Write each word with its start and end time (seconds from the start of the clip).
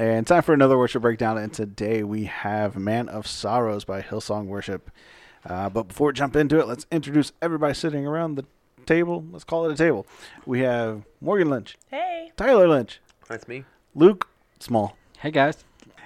And 0.00 0.26
time 0.26 0.42
for 0.42 0.54
another 0.54 0.78
worship 0.78 1.02
breakdown. 1.02 1.36
And 1.36 1.52
today 1.52 2.02
we 2.02 2.24
have 2.24 2.74
Man 2.74 3.10
of 3.10 3.26
Sorrows 3.26 3.84
by 3.84 4.00
Hillsong 4.00 4.46
Worship. 4.46 4.90
Uh, 5.44 5.68
but 5.68 5.88
before 5.88 6.06
we 6.06 6.12
jump 6.14 6.34
into 6.36 6.58
it, 6.58 6.66
let's 6.66 6.86
introduce 6.90 7.32
everybody 7.42 7.74
sitting 7.74 8.06
around 8.06 8.36
the 8.36 8.46
table. 8.86 9.22
Let's 9.30 9.44
call 9.44 9.68
it 9.68 9.74
a 9.74 9.76
table. 9.76 10.06
We 10.46 10.60
have 10.60 11.02
Morgan 11.20 11.50
Lynch, 11.50 11.76
Hey. 11.90 12.32
Tyler 12.38 12.66
Lynch, 12.66 12.98
That's 13.28 13.46
me. 13.46 13.64
Luke 13.94 14.26
Small, 14.58 14.96
Hey 15.18 15.30
guys. 15.32 15.64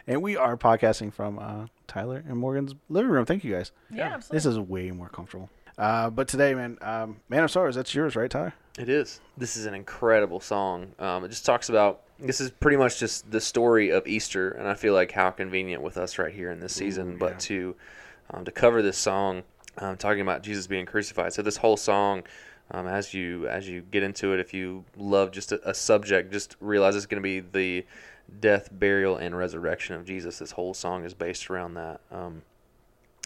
and 0.08 0.20
we 0.22 0.36
are 0.36 0.56
podcasting 0.56 1.12
from 1.12 1.38
uh, 1.38 1.66
Tyler 1.86 2.24
and 2.29 2.36
Morgan's 2.36 2.74
living 2.88 3.12
room. 3.12 3.24
Thank 3.26 3.45
you 3.45 3.54
guys. 3.54 3.70
Yeah, 3.92 3.96
Yeah. 4.08 4.14
absolutely. 4.16 4.36
This 4.38 4.46
is 4.46 4.58
way 4.58 4.90
more 4.90 5.08
comfortable. 5.08 5.50
Uh, 5.79 6.11
but 6.11 6.26
today, 6.26 6.52
man, 6.54 6.79
um, 6.82 7.20
Man 7.29 7.45
of 7.45 7.50
Sorrows, 7.52 7.76
that's 7.76 7.95
yours, 7.95 8.16
right, 8.16 8.29
Tyler? 8.30 8.54
It 8.76 8.88
is. 8.88 9.20
This 9.36 9.56
is 9.56 9.66
an 9.66 9.74
incredible 9.74 10.40
song. 10.40 10.95
Um, 10.98 11.24
it 11.24 11.29
just 11.29 11.46
talks 11.46 11.68
about. 11.68 12.00
This 12.18 12.40
is 12.40 12.50
pretty 12.50 12.76
much 12.76 13.00
just 13.00 13.30
the 13.30 13.40
story 13.40 13.90
of 13.90 14.06
Easter, 14.06 14.50
and 14.50 14.68
I 14.68 14.74
feel 14.74 14.94
like 14.94 15.12
how 15.12 15.30
convenient 15.30 15.82
with 15.82 15.96
us 15.96 16.18
right 16.18 16.32
here 16.32 16.50
in 16.50 16.61
this 16.61 16.75
season. 16.75 17.14
Ooh, 17.14 17.18
but 17.18 17.40
to 17.40 17.75
um, 18.30 18.44
to 18.44 18.50
cover 18.50 18.82
this 18.82 18.96
song, 18.96 19.43
um, 19.79 19.96
talking 19.96 20.20
about 20.20 20.42
Jesus 20.42 20.66
being 20.66 20.86
crucified. 20.86 21.32
So 21.32 21.42
this 21.42 21.56
whole 21.56 21.76
song, 21.76 22.22
um, 22.70 22.86
as 22.86 23.14
you 23.14 23.48
as 23.48 23.68
you 23.68 23.82
get 23.82 24.03
into 24.03 24.32
it, 24.32 24.40
if 24.40 24.54
you 24.54 24.84
love 24.96 25.32
just 25.32 25.53
a, 25.53 25.68
a 25.68 25.75
subject, 25.75 26.32
just 26.32 26.56
realize 26.61 26.94
it's 26.96 27.06
going 27.06 27.22
to 27.22 27.26
be 27.26 27.40
the 27.40 27.84
death, 28.40 28.68
burial, 28.72 29.17
and 29.17 29.36
resurrection 29.36 29.96
of 29.96 30.04
Jesus. 30.04 30.39
This 30.39 30.53
whole 30.53 30.75
song 30.75 31.04
is 31.04 31.14
based 31.14 31.50
around 31.50 31.75
that. 31.75 32.00
Um, 32.11 32.42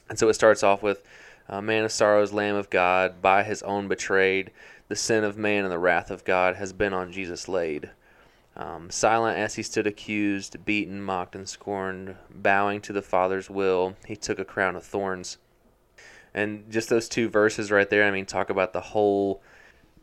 and 0.09 0.19
so 0.19 0.29
it 0.29 0.35
starts 0.35 0.63
off 0.63 0.83
with 0.83 1.03
uh, 1.49 1.61
Man 1.61 1.85
of 1.85 1.93
Sorrows, 1.93 2.33
Lamb 2.33 2.57
of 2.57 2.71
God, 2.71 3.21
by 3.23 3.43
his 3.43 3.63
own 3.63 3.89
betrayed. 3.89 4.51
The 4.89 4.97
sin 4.97 5.25
of 5.25 5.37
man 5.37 5.65
and 5.65 5.73
the 5.73 5.79
wrath 5.79 6.11
of 6.11 6.25
God 6.25 6.57
has 6.57 6.73
been 6.73 6.95
on 6.95 7.13
Jesus 7.13 7.49
laid. 7.49 7.91
Um, 8.59 8.91
silent 8.91 9.39
as 9.39 9.55
he 9.55 9.63
stood 9.63 9.87
accused, 9.87 10.65
beaten, 10.65 11.01
mocked, 11.01 11.37
and 11.37 11.49
scorned, 11.49 12.17
bowing 12.29 12.81
to 12.83 12.93
the 12.93 13.03
Father's 13.03 13.49
will, 13.49 13.95
he 14.05 14.17
took 14.17 14.41
a 14.41 14.45
crown 14.45 14.75
of 14.75 14.85
thorns. 14.85 15.39
And 16.35 16.69
just 16.71 16.89
those 16.89 17.09
two 17.09 17.29
verses 17.29 17.71
right 17.71 17.89
there, 17.89 18.05
I 18.05 18.11
mean, 18.11 18.27
talk 18.27 18.51
about 18.51 18.73
the 18.73 18.81
whole, 18.81 19.41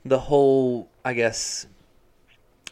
the 0.06 0.20
whole, 0.20 0.90
I 1.04 1.14
guess, 1.14 1.68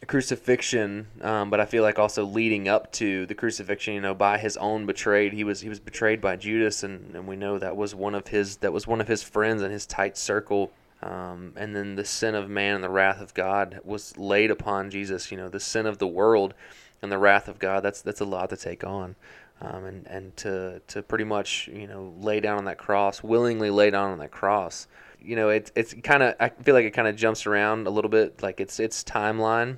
crucifixion, 0.08 1.08
um, 1.21 1.49
but 1.49 1.59
I 1.59 1.66
feel 1.66 1.83
like 1.83 1.99
also 1.99 2.23
leading 2.23 2.67
up 2.67 2.91
to 2.93 3.25
the 3.25 3.36
crucifixion, 3.36 3.93
you 3.93 4.02
know, 4.02 4.13
by 4.13 4.38
his 4.38 4.58
own 4.58 4.86
betrayed. 4.86 5.33
He 5.33 5.43
was 5.43 5.61
he 5.61 5.69
was 5.69 5.80
betrayed 5.80 6.21
by 6.21 6.36
Judas, 6.36 6.83
and, 6.83 7.15
and 7.15 7.27
we 7.27 7.36
know 7.36 7.59
that 7.59 7.75
was 7.75 7.93
one 7.93 8.15
of 8.15 8.27
his 8.27 8.58
that 8.58 8.73
was 8.73 8.88
one 8.88 9.02
of 9.02 9.08
his 9.08 9.23
friends 9.23 9.61
in 9.61 9.71
his 9.71 9.86
tight 9.86 10.17
circle. 10.17 10.71
Um, 11.03 11.51
and 11.57 11.75
then 11.75 11.95
the 11.95 12.05
sin 12.05 12.33
of 12.33 12.49
man 12.49 12.75
and 12.75 12.83
the 12.83 12.89
wrath 12.89 13.19
of 13.19 13.33
God 13.33 13.81
was 13.83 14.17
laid 14.17 14.49
upon 14.49 14.89
Jesus. 14.89 15.31
You 15.31 15.37
know, 15.37 15.49
the 15.49 15.59
sin 15.59 15.85
of 15.85 15.97
the 15.97 16.07
world 16.07 16.53
and 17.01 17.11
the 17.11 17.17
wrath 17.17 17.47
of 17.49 17.59
God. 17.59 17.83
That's 17.83 18.01
that's 18.01 18.21
a 18.21 18.25
lot 18.25 18.49
to 18.51 18.57
take 18.57 18.83
on. 18.83 19.15
Um, 19.61 19.85
and 19.85 20.07
and 20.07 20.37
to 20.37 20.81
to 20.87 21.03
pretty 21.03 21.25
much 21.25 21.69
you 21.71 21.87
know 21.87 22.13
lay 22.19 22.39
down 22.39 22.57
on 22.57 22.65
that 22.65 22.77
cross, 22.77 23.21
willingly 23.21 23.69
lay 23.69 23.91
down 23.91 24.11
on 24.11 24.17
that 24.19 24.31
cross. 24.31 24.87
You 25.21 25.35
know, 25.35 25.49
it's 25.49 25.71
it's 25.75 25.93
kind 25.93 26.23
of 26.23 26.35
I 26.39 26.49
feel 26.49 26.73
like 26.73 26.85
it 26.85 26.91
kind 26.91 27.07
of 27.07 27.17
jumps 27.17 27.45
around 27.45 27.85
a 27.85 27.89
little 27.89 28.09
bit, 28.09 28.41
like 28.41 28.61
it's 28.61 28.79
it's 28.79 29.03
timeline 29.03 29.77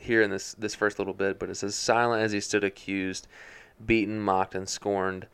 here 0.00 0.22
in 0.22 0.30
this 0.30 0.54
this 0.54 0.74
first 0.74 0.98
little 0.98 1.14
bit, 1.14 1.38
but 1.38 1.48
it 1.50 1.54
says 1.54 1.76
silent 1.76 2.22
as 2.22 2.32
he 2.32 2.40
stood 2.40 2.64
accused, 2.64 3.28
beaten, 3.84 4.20
mocked, 4.20 4.56
and 4.56 4.68
scorned. 4.68 5.28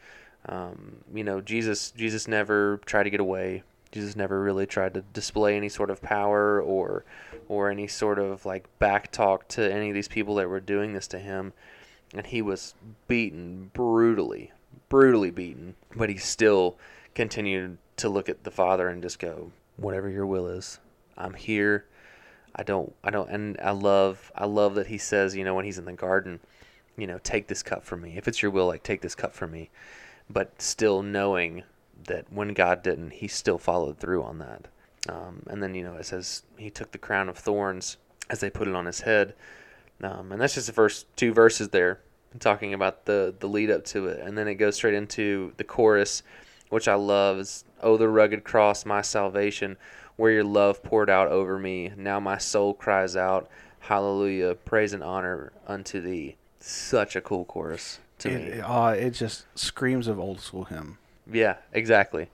Um, 0.47 0.99
you 1.15 1.25
know, 1.25 1.41
Jesus 1.41 1.93
Jesus 1.93 2.29
never 2.29 2.79
tried 2.85 3.05
to 3.05 3.11
get 3.11 3.21
away. 3.21 3.63
Jesus 3.93 4.15
never 4.15 4.41
really 4.41 4.67
tried 4.67 4.95
to 4.95 5.03
display 5.03 5.57
any 5.57 5.69
sort 5.69 5.91
of 5.91 6.01
power 6.01 6.61
or 6.61 7.05
or 7.49 7.71
any 7.71 7.89
sort 7.89 8.19
of 8.19 8.47
like 8.47 8.67
back 8.79 9.11
talk 9.11 9.49
to 9.49 9.73
any 9.73 9.89
of 9.89 9.95
these 9.95 10.09
people 10.09 10.37
that 10.37 10.49
were 10.49 10.61
doing 10.61 10.93
this 10.93 11.09
to 11.09 11.19
him. 11.19 11.53
And 12.15 12.27
he 12.27 12.43
was 12.43 12.75
beaten 13.09 13.71
brutally, 13.73 14.53
brutally 14.89 15.31
beaten, 15.31 15.77
but 15.97 16.09
he 16.09 16.17
still 16.17 16.77
continued 17.15 17.79
to 17.97 18.09
look 18.09 18.29
at 18.29 18.45
the 18.45 18.51
Father 18.51 18.89
and 18.89 19.03
just 19.03 19.19
go, 19.19 19.53
"Whatever 19.77 20.09
your 20.09 20.27
will 20.27 20.47
is, 20.47 20.79
I'm 21.17 21.35
here." 21.35 21.87
I 22.55 22.63
don't 22.63 22.95
I 23.05 23.11
don't 23.11 23.31
and 23.31 23.59
I 23.63 23.71
love 23.71 24.33
I 24.35 24.47
love 24.47 24.75
that 24.75 24.89
he 24.89 24.99
says, 24.99 25.37
you 25.37 25.45
know, 25.45 25.55
when 25.55 25.65
he's 25.65 25.79
in 25.79 25.85
the 25.85 25.93
garden, 25.93 26.41
you 26.97 27.07
know, 27.07 27.19
take 27.23 27.47
this 27.47 27.63
cup 27.63 27.85
from 27.85 28.03
me. 28.03 28.17
If 28.17 28.27
it's 28.29 28.43
your 28.43 28.51
will, 28.51 28.67
like 28.67 28.83
take 28.83 29.03
this 29.03 29.15
cup 29.15 29.35
from 29.35 29.53
me. 29.53 29.71
But 30.29 30.61
still 30.61 31.03
knowing 31.03 31.65
that 32.07 32.33
when 32.33 32.55
God 32.55 32.83
didn't, 32.83 33.11
he 33.11 33.29
still 33.29 33.59
followed 33.59 33.99
through 33.99 34.23
on 34.23 34.39
that. 34.39 34.69
Um, 35.09 35.43
and 35.49 35.63
then, 35.63 35.75
you 35.75 35.83
know, 35.83 35.95
it 35.95 36.07
says 36.07 36.43
he 36.57 36.71
took 36.71 36.93
the 36.93 36.99
crown 36.99 37.29
of 37.29 37.39
thorns 37.39 37.97
as 38.29 38.41
they 38.41 38.51
put 38.51 38.69
it 38.69 38.75
on 38.75 38.87
his 38.87 39.01
head. 39.01 39.35
Um, 40.03 40.33
and 40.33 40.41
that's 40.41 40.55
just 40.55 40.67
the 40.67 40.73
first 40.73 41.07
two 41.17 41.33
verses 41.33 41.69
there, 41.71 42.01
talking 42.39 42.75
about 42.75 43.07
the, 43.07 43.35
the 43.39 43.49
lead 43.49 43.71
up 43.71 43.85
to 43.87 44.07
it. 44.09 44.21
And 44.21 44.37
then 44.37 44.49
it 44.49 44.55
goes 44.55 44.77
straight 44.77 44.95
into 44.95 45.53
the 45.57 45.65
chorus, 45.65 46.23
which 46.69 46.89
I 46.89 46.95
love 46.95 47.39
is, 47.39 47.65
Oh, 47.83 47.97
the 47.97 48.09
rugged 48.09 48.45
cross, 48.45 48.85
my 48.85 49.01
salvation, 49.01 49.77
where 50.17 50.33
your 50.33 50.45
love 50.45 50.83
poured 50.83 51.09
out 51.09 51.29
over 51.29 51.59
me. 51.59 51.93
Now 51.97 52.21
my 52.21 52.39
soul 52.39 52.75
cries 52.75 53.17
out, 53.17 53.49
Hallelujah, 53.81 54.55
praise 54.55 54.93
and 54.93 55.03
honor 55.03 55.53
unto 55.67 56.01
thee. 56.01 56.37
Such 56.61 57.17
a 57.17 57.23
cool 57.23 57.47
chorus 57.47 58.01
to 58.19 58.29
me. 58.29 58.35
It, 58.35 58.61
uh, 58.61 58.95
it 58.97 59.11
just 59.11 59.47
screams 59.55 60.07
of 60.07 60.21
old 60.21 60.41
school 60.41 60.65
hymn. 60.65 60.99
Yeah, 61.33 61.57
exactly. 61.73 62.29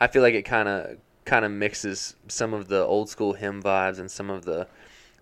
I 0.00 0.06
feel 0.08 0.22
like 0.22 0.34
it 0.34 0.42
kind 0.42 0.68
of 0.68 0.98
kind 1.24 1.44
of 1.44 1.50
mixes 1.50 2.14
some 2.28 2.54
of 2.54 2.68
the 2.68 2.82
old 2.82 3.08
school 3.08 3.32
hymn 3.32 3.62
vibes 3.62 3.98
and 3.98 4.10
some 4.10 4.30
of 4.30 4.44
the 4.44 4.68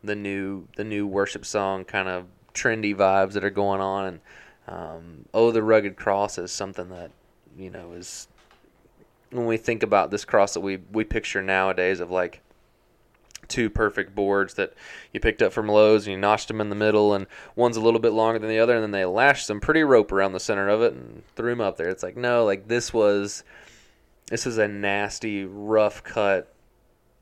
the 0.02 0.14
new 0.14 0.69
the 0.76 0.84
new 0.84 1.06
worship 1.06 1.47
song 1.47 1.84
kind 1.84 2.08
of 2.08 2.26
trendy 2.52 2.94
vibes 2.94 3.32
that 3.32 3.44
are 3.44 3.50
going 3.50 3.80
on. 3.80 4.06
And 4.06 4.20
um, 4.69 5.25
oh, 5.32 5.50
the 5.50 5.62
rugged 5.62 5.97
cross 5.97 6.38
is 6.38 6.52
something 6.52 6.88
that 6.91 7.10
you 7.58 7.70
know 7.70 7.92
is 7.92 8.28
when 9.31 9.46
we 9.46 9.56
think 9.56 9.82
about 9.82 10.10
this 10.10 10.25
cross 10.25 10.54
that 10.54 10.60
we 10.60 10.78
we 10.92 11.04
picture 11.04 11.42
nowadays 11.42 12.00
of 12.00 12.10
like 12.10 12.41
two 13.49 13.71
perfect 13.71 14.15
boards 14.15 14.55
that 14.55 14.75
you 15.12 15.21
picked 15.21 15.43
up 15.43 15.53
from 15.53 15.69
Lowe's 15.69 16.06
and 16.06 16.12
you 16.12 16.19
notched 16.19 16.49
them 16.49 16.60
in 16.60 16.69
the 16.69 16.75
middle, 16.75 17.15
and 17.15 17.27
one's 17.56 17.77
a 17.77 17.81
little 17.81 18.00
bit 18.00 18.12
longer 18.12 18.38
than 18.38 18.49
the 18.49 18.59
other, 18.59 18.75
and 18.75 18.82
then 18.82 18.91
they 18.91 19.05
lashed 19.05 19.47
some 19.47 19.60
pretty 19.60 19.82
rope 19.82 20.12
around 20.12 20.32
the 20.32 20.41
center 20.41 20.69
of 20.69 20.82
it 20.82 20.93
and 20.93 21.22
threw 21.37 21.50
them 21.50 21.60
up 21.60 21.77
there. 21.77 21.88
It's 21.88 22.03
like 22.03 22.16
no, 22.16 22.44
like 22.44 22.69
this 22.69 22.93
was 22.93 23.44
this 24.28 24.47
was 24.47 24.59
a 24.59 24.69
nasty, 24.69 25.44
rough 25.44 26.03
cut 26.03 26.53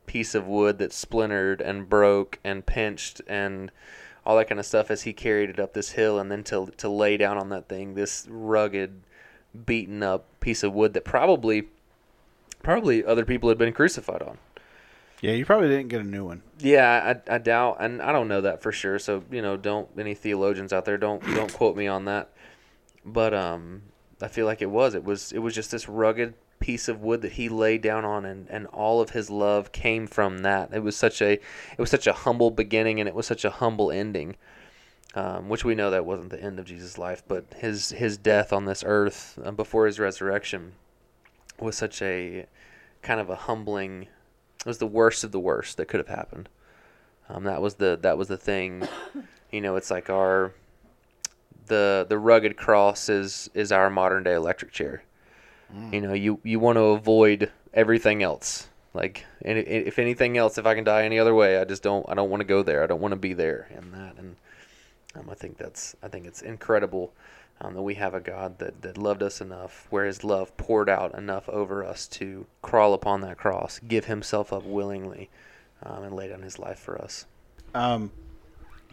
piece 0.06 0.34
of 0.34 0.46
wood 0.46 0.78
that 0.78 0.92
splintered 0.92 1.60
and 1.60 1.88
broke 1.88 2.38
and 2.44 2.66
pinched 2.66 3.20
and 3.26 3.70
all 4.24 4.36
that 4.36 4.48
kind 4.48 4.60
of 4.60 4.66
stuff 4.66 4.90
as 4.90 5.02
he 5.02 5.12
carried 5.12 5.50
it 5.50 5.58
up 5.58 5.72
this 5.72 5.90
hill, 5.92 6.18
and 6.18 6.30
then 6.30 6.44
to 6.44 6.72
to 6.76 6.88
lay 6.88 7.16
down 7.16 7.38
on 7.38 7.48
that 7.48 7.68
thing, 7.68 7.94
this 7.94 8.26
rugged, 8.30 9.02
beaten 9.66 10.02
up 10.02 10.26
piece 10.40 10.62
of 10.62 10.72
wood 10.72 10.94
that 10.94 11.04
probably 11.04 11.68
probably 12.62 13.04
other 13.04 13.24
people 13.24 13.48
had 13.48 13.58
been 13.58 13.72
crucified 13.72 14.22
on. 14.22 14.38
Yeah, 15.22 15.34
you 15.34 15.46
probably 15.46 15.68
didn't 15.68 15.86
get 15.86 16.00
a 16.00 16.04
new 16.04 16.24
one. 16.24 16.42
Yeah, 16.58 17.14
I, 17.28 17.34
I 17.36 17.38
doubt, 17.38 17.76
and 17.78 18.02
I 18.02 18.10
don't 18.10 18.26
know 18.26 18.40
that 18.40 18.60
for 18.60 18.72
sure. 18.72 18.98
So 18.98 19.22
you 19.30 19.40
know, 19.40 19.56
don't 19.56 19.88
any 19.96 20.14
theologians 20.14 20.72
out 20.72 20.84
there 20.84 20.98
don't 20.98 21.22
don't 21.22 21.52
quote 21.52 21.76
me 21.76 21.86
on 21.86 22.06
that. 22.06 22.32
But 23.04 23.32
um, 23.32 23.82
I 24.20 24.26
feel 24.26 24.46
like 24.46 24.62
it 24.62 24.70
was 24.70 24.96
it 24.96 25.04
was 25.04 25.30
it 25.30 25.38
was 25.38 25.54
just 25.54 25.70
this 25.70 25.88
rugged 25.88 26.34
piece 26.58 26.88
of 26.88 27.02
wood 27.02 27.22
that 27.22 27.32
he 27.32 27.48
laid 27.48 27.82
down 27.82 28.04
on, 28.04 28.24
and 28.24 28.50
and 28.50 28.66
all 28.66 29.00
of 29.00 29.10
his 29.10 29.30
love 29.30 29.70
came 29.70 30.08
from 30.08 30.38
that. 30.38 30.70
It 30.74 30.82
was 30.82 30.96
such 30.96 31.22
a 31.22 31.34
it 31.34 31.78
was 31.78 31.90
such 31.90 32.08
a 32.08 32.12
humble 32.12 32.50
beginning, 32.50 32.98
and 32.98 33.08
it 33.08 33.14
was 33.14 33.26
such 33.26 33.44
a 33.44 33.50
humble 33.50 33.92
ending. 33.92 34.36
Um, 35.14 35.50
which 35.50 35.62
we 35.62 35.74
know 35.74 35.90
that 35.90 36.06
wasn't 36.06 36.30
the 36.30 36.42
end 36.42 36.58
of 36.58 36.64
Jesus' 36.64 36.98
life, 36.98 37.22
but 37.28 37.44
his 37.58 37.90
his 37.90 38.16
death 38.16 38.52
on 38.52 38.64
this 38.64 38.82
earth 38.84 39.38
uh, 39.44 39.52
before 39.52 39.86
his 39.86 40.00
resurrection 40.00 40.72
was 41.60 41.76
such 41.76 42.02
a 42.02 42.46
kind 43.02 43.20
of 43.20 43.30
a 43.30 43.36
humbling 43.36 44.08
it 44.62 44.66
was 44.66 44.78
the 44.78 44.86
worst 44.86 45.24
of 45.24 45.32
the 45.32 45.40
worst 45.40 45.76
that 45.76 45.86
could 45.86 45.98
have 45.98 46.08
happened. 46.08 46.48
Um, 47.28 47.44
that 47.44 47.60
was 47.60 47.74
the 47.74 47.98
that 48.02 48.16
was 48.16 48.28
the 48.28 48.36
thing. 48.36 48.88
You 49.50 49.60
know, 49.60 49.76
it's 49.76 49.90
like 49.90 50.08
our 50.08 50.54
the 51.66 52.06
the 52.08 52.16
rugged 52.16 52.56
cross 52.56 53.10
is 53.10 53.50
is 53.52 53.70
our 53.70 53.90
modern 53.90 54.22
day 54.22 54.32
electric 54.32 54.72
chair. 54.72 55.02
You 55.92 56.00
know, 56.00 56.14
you 56.14 56.40
you 56.42 56.58
want 56.58 56.76
to 56.76 56.84
avoid 56.84 57.50
everything 57.74 58.22
else. 58.22 58.68
Like, 58.94 59.24
and 59.42 59.58
if 59.58 59.98
anything 59.98 60.36
else, 60.36 60.58
if 60.58 60.66
I 60.66 60.74
can 60.74 60.84
die 60.84 61.04
any 61.04 61.18
other 61.18 61.34
way, 61.34 61.58
I 61.58 61.64
just 61.64 61.82
don't. 61.82 62.06
I 62.08 62.14
don't 62.14 62.30
want 62.30 62.40
to 62.40 62.46
go 62.46 62.62
there. 62.62 62.82
I 62.82 62.86
don't 62.86 63.00
want 63.00 63.12
to 63.12 63.16
be 63.16 63.32
there. 63.32 63.68
And 63.74 63.92
that, 63.94 64.16
and 64.16 64.36
um, 65.14 65.30
I 65.30 65.34
think 65.34 65.56
that's. 65.56 65.96
I 66.02 66.08
think 66.08 66.26
it's 66.26 66.42
incredible 66.42 67.12
um, 67.62 67.74
that 67.74 67.82
we 67.82 67.94
have 67.94 68.12
a 68.12 68.20
God 68.20 68.58
that 68.58 68.82
that 68.82 68.98
loved 68.98 69.22
us 69.22 69.40
enough, 69.40 69.86
where 69.88 70.04
His 70.04 70.24
love 70.24 70.54
poured 70.56 70.90
out 70.90 71.16
enough 71.16 71.48
over 71.48 71.84
us 71.84 72.06
to 72.08 72.46
crawl 72.60 72.92
upon 72.92 73.20
that 73.20 73.38
cross, 73.38 73.78
give 73.86 74.06
Himself 74.06 74.52
up 74.52 74.64
willingly, 74.64 75.30
um, 75.82 76.02
and 76.02 76.14
lay 76.14 76.28
down 76.28 76.42
His 76.42 76.58
life 76.58 76.78
for 76.78 77.00
us. 77.00 77.26
Um, 77.74 78.10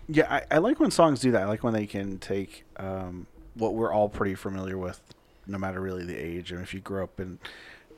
yeah, 0.07 0.31
I, 0.31 0.55
I 0.55 0.57
like 0.59 0.79
when 0.79 0.91
songs 0.91 1.19
do 1.19 1.31
that. 1.31 1.43
I 1.43 1.45
like 1.45 1.63
when 1.63 1.73
they 1.73 1.87
can 1.87 2.19
take 2.19 2.63
um, 2.77 3.25
what 3.55 3.73
we're 3.73 3.91
all 3.91 4.07
pretty 4.07 4.35
familiar 4.35 4.77
with, 4.77 5.01
no 5.47 5.57
matter 5.57 5.81
really 5.81 6.05
the 6.05 6.17
age. 6.17 6.51
And 6.51 6.61
if 6.61 6.73
you 6.73 6.79
grew 6.79 7.03
up 7.03 7.19
in, 7.19 7.39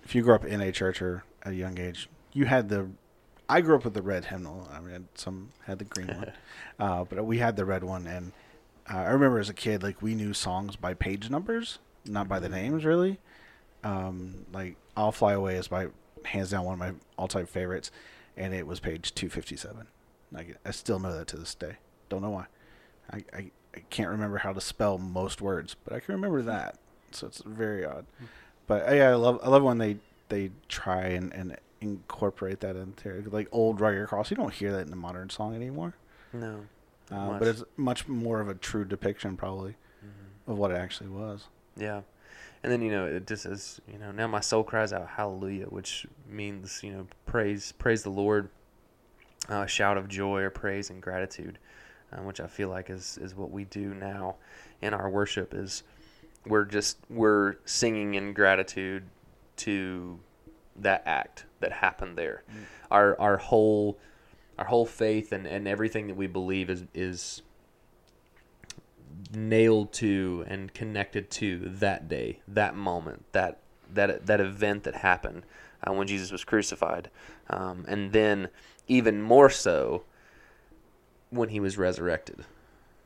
if 0.03 0.15
you 0.15 0.21
grew 0.21 0.35
up 0.35 0.45
in 0.45 0.61
a 0.61 0.71
church 0.71 1.01
or 1.01 1.23
at 1.43 1.51
a 1.51 1.55
young 1.55 1.77
age, 1.77 2.09
you 2.31 2.45
had 2.45 2.69
the. 2.69 2.89
I 3.49 3.59
grew 3.59 3.75
up 3.75 3.83
with 3.83 3.93
the 3.93 4.01
red 4.01 4.25
hymnal. 4.25 4.69
I 4.71 4.79
mean, 4.79 5.09
some 5.15 5.49
had 5.65 5.79
the 5.79 5.85
green 5.85 6.07
one, 6.07 6.31
uh, 6.79 7.03
but 7.03 7.25
we 7.25 7.39
had 7.39 7.57
the 7.57 7.65
red 7.65 7.83
one, 7.83 8.07
and 8.07 8.31
Uh, 8.91 8.97
I 8.97 9.09
remember 9.11 9.39
as 9.39 9.49
a 9.49 9.53
kid, 9.53 9.83
like 9.83 10.01
we 10.01 10.15
knew 10.15 10.33
songs 10.33 10.75
by 10.75 10.93
page 10.93 11.29
numbers, 11.29 11.79
not 12.05 12.27
by 12.27 12.39
the 12.39 12.49
names, 12.49 12.83
really. 12.83 13.19
Um, 13.83 14.45
like 14.51 14.75
"I'll 14.97 15.11
Fly 15.11 15.33
Away" 15.33 15.55
is 15.55 15.71
my 15.71 15.87
hands 16.25 16.51
down 16.51 16.65
one 16.65 16.73
of 16.73 16.79
my 16.79 16.93
all-time 17.17 17.45
favorites, 17.45 17.91
and 18.35 18.53
it 18.53 18.67
was 18.67 18.79
page 18.79 19.13
two 19.15 19.29
fifty-seven. 19.29 19.87
Like 20.31 20.57
I 20.65 20.71
still 20.71 20.99
know 20.99 21.15
that 21.17 21.27
to 21.27 21.37
this 21.37 21.55
day. 21.55 21.77
Don't 22.09 22.21
know 22.21 22.29
why. 22.31 22.45
I, 23.11 23.23
I 23.33 23.51
I 23.75 23.79
can't 23.89 24.09
remember 24.09 24.37
how 24.39 24.51
to 24.51 24.61
spell 24.61 24.97
most 24.97 25.41
words, 25.41 25.75
but 25.83 25.93
I 25.93 25.99
can 25.99 26.13
remember 26.15 26.41
that. 26.41 26.77
So 27.11 27.27
it's 27.27 27.41
very 27.45 27.85
odd. 27.85 28.05
But 28.67 28.89
uh, 28.89 28.93
yeah, 28.93 29.09
I 29.09 29.15
love 29.15 29.39
I 29.43 29.47
love 29.49 29.63
when 29.63 29.77
they 29.77 29.97
they 30.29 30.51
try 30.67 31.07
and, 31.07 31.33
and 31.33 31.57
incorporate 31.79 32.59
that 32.61 32.75
into 32.75 33.23
like 33.31 33.47
old 33.51 33.79
rugged 33.79 34.07
cross. 34.07 34.29
You 34.29 34.37
don't 34.37 34.53
hear 34.53 34.71
that 34.73 34.87
in 34.87 34.93
a 34.93 34.97
modern 34.97 35.29
song 35.29 35.55
anymore. 35.55 35.93
No. 36.33 36.61
Uh, 37.11 37.37
but 37.39 37.47
it's 37.47 37.63
much 37.77 38.07
more 38.07 38.39
of 38.39 38.47
a 38.47 38.53
true 38.53 38.85
depiction, 38.85 39.35
probably, 39.37 39.75
Mm-hmm. 40.03 40.51
of 40.51 40.57
what 40.57 40.71
it 40.71 40.77
actually 40.77 41.09
was. 41.09 41.45
Yeah. 41.75 42.01
And 42.63 42.71
then, 42.71 42.81
you 42.81 42.91
know, 42.91 43.05
it 43.05 43.27
just 43.27 43.43
says, 43.43 43.81
you 43.91 43.97
know, 43.99 44.11
now 44.11 44.27
my 44.27 44.39
soul 44.39 44.63
cries 44.63 44.93
out 44.93 45.07
hallelujah, 45.07 45.65
which 45.65 46.05
means, 46.29 46.81
you 46.83 46.91
know, 46.91 47.07
praise 47.25 47.71
praise 47.73 48.03
the 48.03 48.09
Lord, 48.11 48.49
uh, 49.49 49.65
shout 49.65 49.97
of 49.97 50.07
joy 50.07 50.41
or 50.41 50.49
praise 50.49 50.89
and 50.89 51.01
gratitude, 51.01 51.57
um, 52.11 52.25
which 52.25 52.39
I 52.39 52.47
feel 52.47 52.69
like 52.69 52.89
is, 52.89 53.17
is 53.21 53.35
what 53.35 53.51
we 53.51 53.65
do 53.65 53.93
now 53.93 54.35
in 54.81 54.93
our 54.93 55.09
worship 55.09 55.53
is 55.53 55.83
we're 56.45 56.65
just 56.65 56.97
we're 57.09 57.55
singing 57.65 58.13
in 58.15 58.33
gratitude 58.33 59.03
to 59.57 60.19
that 60.77 61.03
act 61.05 61.45
that 61.59 61.71
happened 61.71 62.17
there. 62.17 62.43
Our 62.89 63.19
our 63.19 63.37
whole 63.37 63.97
our 64.57 64.65
whole 64.65 64.85
faith 64.85 65.31
and, 65.31 65.47
and 65.47 65.67
everything 65.67 66.07
that 66.07 66.15
we 66.15 66.27
believe 66.27 66.69
is 66.69 66.85
is 66.93 67.41
nailed 69.33 69.93
to 69.93 70.43
and 70.47 70.73
connected 70.73 71.29
to 71.29 71.59
that 71.59 72.07
day, 72.07 72.39
that 72.47 72.75
moment, 72.75 73.25
that 73.31 73.59
that 73.93 74.25
that 74.25 74.39
event 74.39 74.83
that 74.83 74.95
happened 74.95 75.43
uh, 75.87 75.93
when 75.93 76.07
Jesus 76.07 76.31
was 76.31 76.43
crucified, 76.43 77.09
um, 77.49 77.85
and 77.87 78.11
then 78.11 78.49
even 78.87 79.21
more 79.21 79.49
so 79.49 80.03
when 81.29 81.49
he 81.49 81.59
was 81.59 81.77
resurrected. 81.77 82.45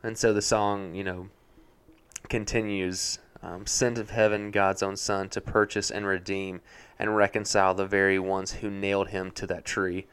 And 0.03 0.17
so 0.17 0.33
the 0.33 0.41
song, 0.41 0.93
you 0.93 1.03
know, 1.03 1.29
continues 2.29 3.19
um, 3.41 3.65
sent 3.65 3.97
of 3.97 4.09
heaven 4.09 4.49
god's 4.49 4.81
own 4.81 4.95
son 4.95 5.29
to 5.29 5.39
purchase 5.39 5.91
and 5.91 6.05
redeem 6.05 6.61
and 6.97 7.15
reconcile 7.15 7.73
the 7.73 7.85
very 7.85 8.17
ones 8.17 8.53
who 8.53 8.69
nailed 8.69 9.09
him 9.09 9.29
to 9.31 9.45
that 9.45 9.65
tree 9.65 10.07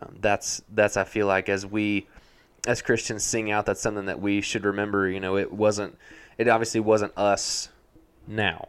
um, 0.00 0.16
that's 0.20 0.62
that's 0.72 0.96
i 0.96 1.04
feel 1.04 1.26
like 1.26 1.48
as 1.48 1.64
we 1.66 2.06
as 2.66 2.82
christians 2.82 3.22
sing 3.22 3.50
out 3.50 3.66
that's 3.66 3.80
something 3.80 4.06
that 4.06 4.20
we 4.20 4.40
should 4.40 4.64
remember 4.64 5.08
you 5.08 5.20
know 5.20 5.36
it 5.36 5.52
wasn't 5.52 5.96
it 6.38 6.48
obviously 6.48 6.80
wasn't 6.80 7.16
us 7.16 7.68
now. 8.26 8.68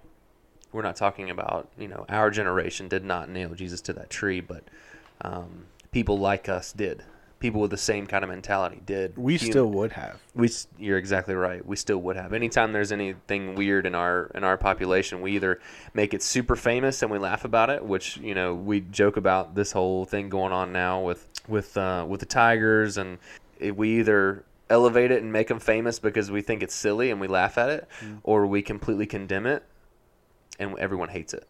We're 0.71 0.81
not 0.81 0.97
talking 0.97 1.29
about 1.29 1.69
you 1.77 1.87
know 1.87 2.05
our 2.09 2.29
generation 2.29 2.89
did 2.89 3.05
not 3.05 3.29
nail 3.29 3.53
jesus 3.53 3.79
to 3.81 3.93
that 3.93 4.09
tree 4.09 4.41
but 4.41 4.65
um, 5.21 5.67
people 5.93 6.19
like 6.19 6.49
us 6.49 6.73
did 6.73 7.01
people 7.45 7.61
with 7.61 7.69
the 7.69 7.77
same 7.77 8.07
kind 8.07 8.23
of 8.23 8.29
mentality 8.31 8.81
did 8.87 9.15
We 9.15 9.37
still 9.37 9.67
would 9.67 9.91
have. 9.91 10.19
we 10.33 10.49
you're 10.79 10.97
exactly 10.97 11.35
right. 11.35 11.63
We 11.63 11.75
still 11.75 11.99
would 11.99 12.15
have. 12.15 12.33
Anytime 12.33 12.73
there's 12.73 12.91
anything 12.91 13.53
weird 13.53 13.85
in 13.85 13.93
our 13.93 14.31
in 14.33 14.43
our 14.43 14.57
population, 14.57 15.21
we 15.21 15.33
either 15.33 15.59
make 15.93 16.15
it 16.15 16.23
super 16.23 16.55
famous 16.55 17.03
and 17.03 17.11
we 17.11 17.19
laugh 17.19 17.45
about 17.45 17.69
it, 17.69 17.85
which 17.85 18.17
you 18.17 18.33
know 18.33 18.55
we 18.55 18.81
joke 18.81 19.15
about 19.15 19.53
this 19.53 19.71
whole 19.71 20.05
thing 20.05 20.27
going 20.27 20.53
on 20.53 20.73
now 20.73 21.01
with 21.01 21.29
with 21.47 21.77
uh, 21.77 22.03
with 22.09 22.19
the 22.19 22.25
tigers, 22.25 22.97
and 22.97 23.19
it, 23.59 23.77
we 23.77 23.99
either 23.99 24.43
elevate 24.67 25.11
it 25.11 25.21
and 25.21 25.31
make 25.31 25.47
them 25.47 25.59
famous 25.59 25.99
because 25.99 26.31
we 26.31 26.41
think 26.41 26.63
it's 26.63 26.73
silly 26.73 27.11
and 27.11 27.21
we 27.21 27.27
laugh 27.27 27.59
at 27.59 27.69
it, 27.69 27.87
or 28.23 28.47
we 28.47 28.63
completely 28.63 29.05
condemn 29.05 29.45
it 29.45 29.61
and 30.57 30.75
everyone 30.79 31.09
hates 31.09 31.35
it. 31.35 31.47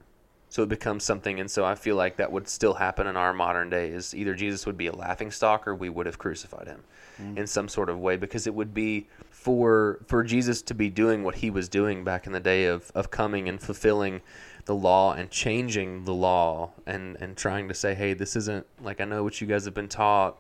So 0.56 0.64
it 0.64 0.70
becomes 0.70 1.04
something, 1.04 1.42
and 1.42 1.52
so 1.52 1.66
I 1.66 1.76
feel 1.76 1.98
like 1.98 2.16
that 2.16 2.32
would 2.32 2.48
still 2.48 2.76
happen 2.76 3.08
in 3.08 3.18
our 3.18 3.34
modern 3.34 3.70
day. 3.70 3.90
Is 3.90 4.16
either 4.16 4.34
Jesus 4.34 4.66
would 4.66 4.78
be 4.78 4.88
a 4.88 4.94
laughing 4.94 5.30
stock, 5.30 5.68
or 5.68 5.76
we 5.76 5.90
would 5.90 6.06
have 6.06 6.18
crucified 6.18 6.66
him 6.66 6.82
mm. 7.22 7.38
in 7.38 7.46
some 7.46 7.68
sort 7.68 7.90
of 7.90 8.00
way, 8.00 8.16
because 8.16 8.48
it 8.48 8.56
would 8.56 8.74
be 8.74 9.10
for 9.30 10.00
for 10.08 10.24
Jesus 10.24 10.62
to 10.62 10.74
be 10.74 10.90
doing 10.90 11.24
what 11.24 11.36
he 11.36 11.50
was 11.50 11.68
doing 11.68 12.06
back 12.06 12.26
in 12.26 12.32
the 12.32 12.40
day 12.40 12.68
of 12.68 12.90
of 12.96 13.12
coming 13.12 13.50
and 13.50 13.60
fulfilling 13.62 14.22
the 14.64 14.74
law 14.74 15.12
and 15.12 15.30
changing 15.30 16.06
the 16.06 16.14
law 16.14 16.72
and 16.86 17.18
and 17.20 17.36
trying 17.36 17.68
to 17.68 17.74
say, 17.74 17.94
hey, 17.94 18.14
this 18.14 18.38
isn't 18.38 18.66
like 18.82 19.02
I 19.02 19.04
know 19.04 19.26
what 19.26 19.42
you 19.42 19.48
guys 19.48 19.66
have 19.66 19.74
been 19.74 19.90
taught. 19.90 20.38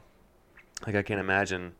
Like 0.87 0.95
I 0.95 1.01
can't 1.01 1.19
imagine 1.19 1.75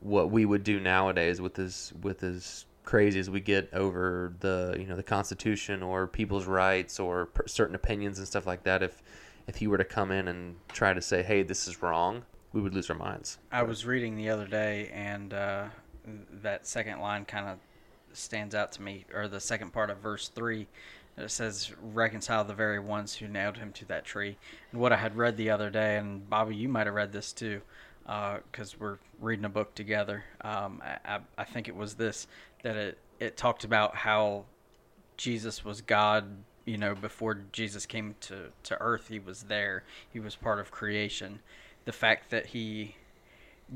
what 0.00 0.28
we 0.28 0.44
would 0.44 0.64
do 0.64 0.80
nowadays 0.80 1.40
with 1.40 1.60
as 1.60 1.92
with 2.02 2.24
as 2.24 2.66
crazy 2.84 3.18
as 3.18 3.30
we 3.30 3.40
get 3.40 3.72
over 3.72 4.34
the 4.40 4.76
you 4.78 4.86
know 4.86 4.96
the 4.96 5.02
Constitution 5.02 5.82
or 5.82 6.06
people's 6.06 6.46
rights 6.46 7.00
or 7.00 7.26
per- 7.26 7.46
certain 7.46 7.74
opinions 7.74 8.18
and 8.18 8.26
stuff 8.26 8.46
like 8.46 8.62
that. 8.64 8.82
If 8.82 9.02
if 9.46 9.56
he 9.56 9.66
were 9.66 9.78
to 9.78 9.84
come 9.84 10.10
in 10.10 10.28
and 10.28 10.56
try 10.68 10.94
to 10.94 11.02
say, 11.02 11.22
"Hey, 11.22 11.42
this 11.42 11.66
is 11.66 11.82
wrong," 11.82 12.24
we 12.52 12.60
would 12.60 12.74
lose 12.74 12.88
our 12.88 12.96
minds. 12.96 13.38
I 13.50 13.62
was 13.62 13.84
reading 13.84 14.16
the 14.16 14.30
other 14.30 14.46
day, 14.46 14.90
and 14.92 15.34
uh, 15.34 15.64
that 16.42 16.66
second 16.66 17.00
line 17.00 17.24
kind 17.24 17.48
of 17.48 17.58
stands 18.12 18.54
out 18.54 18.72
to 18.72 18.82
me, 18.82 19.04
or 19.12 19.28
the 19.28 19.40
second 19.40 19.72
part 19.72 19.90
of 19.90 19.98
verse 19.98 20.28
3. 20.28 20.66
It 21.16 21.30
says, 21.30 21.72
Reconcile 21.80 22.44
the 22.44 22.54
very 22.54 22.80
ones 22.80 23.14
who 23.14 23.28
nailed 23.28 23.56
him 23.56 23.72
to 23.72 23.84
that 23.86 24.04
tree. 24.04 24.36
And 24.72 24.80
what 24.80 24.92
I 24.92 24.96
had 24.96 25.16
read 25.16 25.36
the 25.36 25.50
other 25.50 25.70
day, 25.70 25.96
and 25.96 26.28
Bobby, 26.28 26.56
you 26.56 26.68
might 26.68 26.86
have 26.86 26.94
read 26.94 27.12
this 27.12 27.32
too, 27.32 27.60
because 28.04 28.78
we're 28.78 28.98
reading 29.20 29.44
a 29.44 29.50
book 29.50 29.74
together. 29.74 30.24
Um, 30.40 30.82
I, 31.04 31.20
I 31.38 31.44
think 31.44 31.68
it 31.68 31.76
was 31.76 31.94
this 31.94 32.26
that 32.64 32.76
it, 32.76 32.98
it 33.20 33.36
talked 33.36 33.62
about 33.62 33.94
how 33.94 34.46
Jesus 35.16 35.64
was 35.64 35.80
God, 35.80 36.24
you 36.64 36.76
know, 36.76 36.94
before 36.94 37.42
Jesus 37.52 37.86
came 37.86 38.16
to, 38.22 38.46
to 38.64 38.80
earth, 38.80 39.06
he 39.08 39.20
was 39.20 39.44
there. 39.44 39.84
He 40.12 40.18
was 40.18 40.34
part 40.34 40.58
of 40.58 40.70
creation. 40.72 41.38
The 41.84 41.92
fact 41.92 42.30
that 42.30 42.46
he 42.46 42.96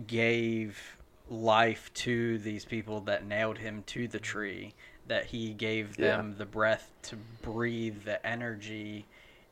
gave 0.06 0.96
life 1.30 1.92
to 1.92 2.38
these 2.38 2.64
people 2.64 3.00
that 3.02 3.26
nailed 3.26 3.58
him 3.58 3.82
to 3.88 4.08
the 4.08 4.18
tree, 4.18 4.74
that 5.06 5.26
he 5.26 5.52
gave 5.52 5.98
Yeah. 5.98 6.16
them 6.16 6.36
the 6.38 6.46
breath 6.46 6.90
to 7.02 7.16
breathe, 7.42 8.04
the 8.04 8.24
energy 8.26 9.06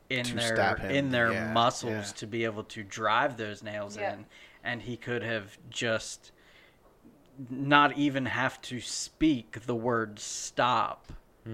in 0.09 0.25
To 0.25 0.35
their 0.37 0.77
in 0.89 1.11
their 1.11 1.33
Yeah, 1.33 1.53
muscles 1.53 1.93
yeah. 2.09 2.13
to 2.17 2.27
be 2.27 2.45
able 2.45 2.65
to 2.65 2.83
drive 2.83 3.37
those 3.37 3.63
nails 3.63 3.97
Yeah. 3.97 4.15
in 4.15 4.27
and 4.65 4.83
he 4.83 4.97
could 4.97 5.23
have 5.23 5.59
just 5.69 6.33
not 7.51 7.97
even 7.99 8.27
have 8.27 8.61
to 8.63 8.81
speak 8.81 9.67
the 9.67 9.75
word 9.75 10.19
stop 10.19 11.13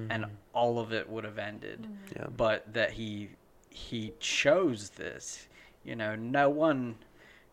and 0.09 0.25
all 0.55 0.79
of 0.79 0.91
it 0.95 1.07
would 1.11 1.23
have 1.25 1.39
ended 1.39 1.87
Yeah. 2.17 2.27
but 2.35 2.73
that 2.73 2.93
he 2.93 3.29
he 3.69 4.15
chose 4.21 4.89
this 4.91 5.49
you 5.85 5.95
know 5.95 6.17
no 6.17 6.49
one 6.49 6.95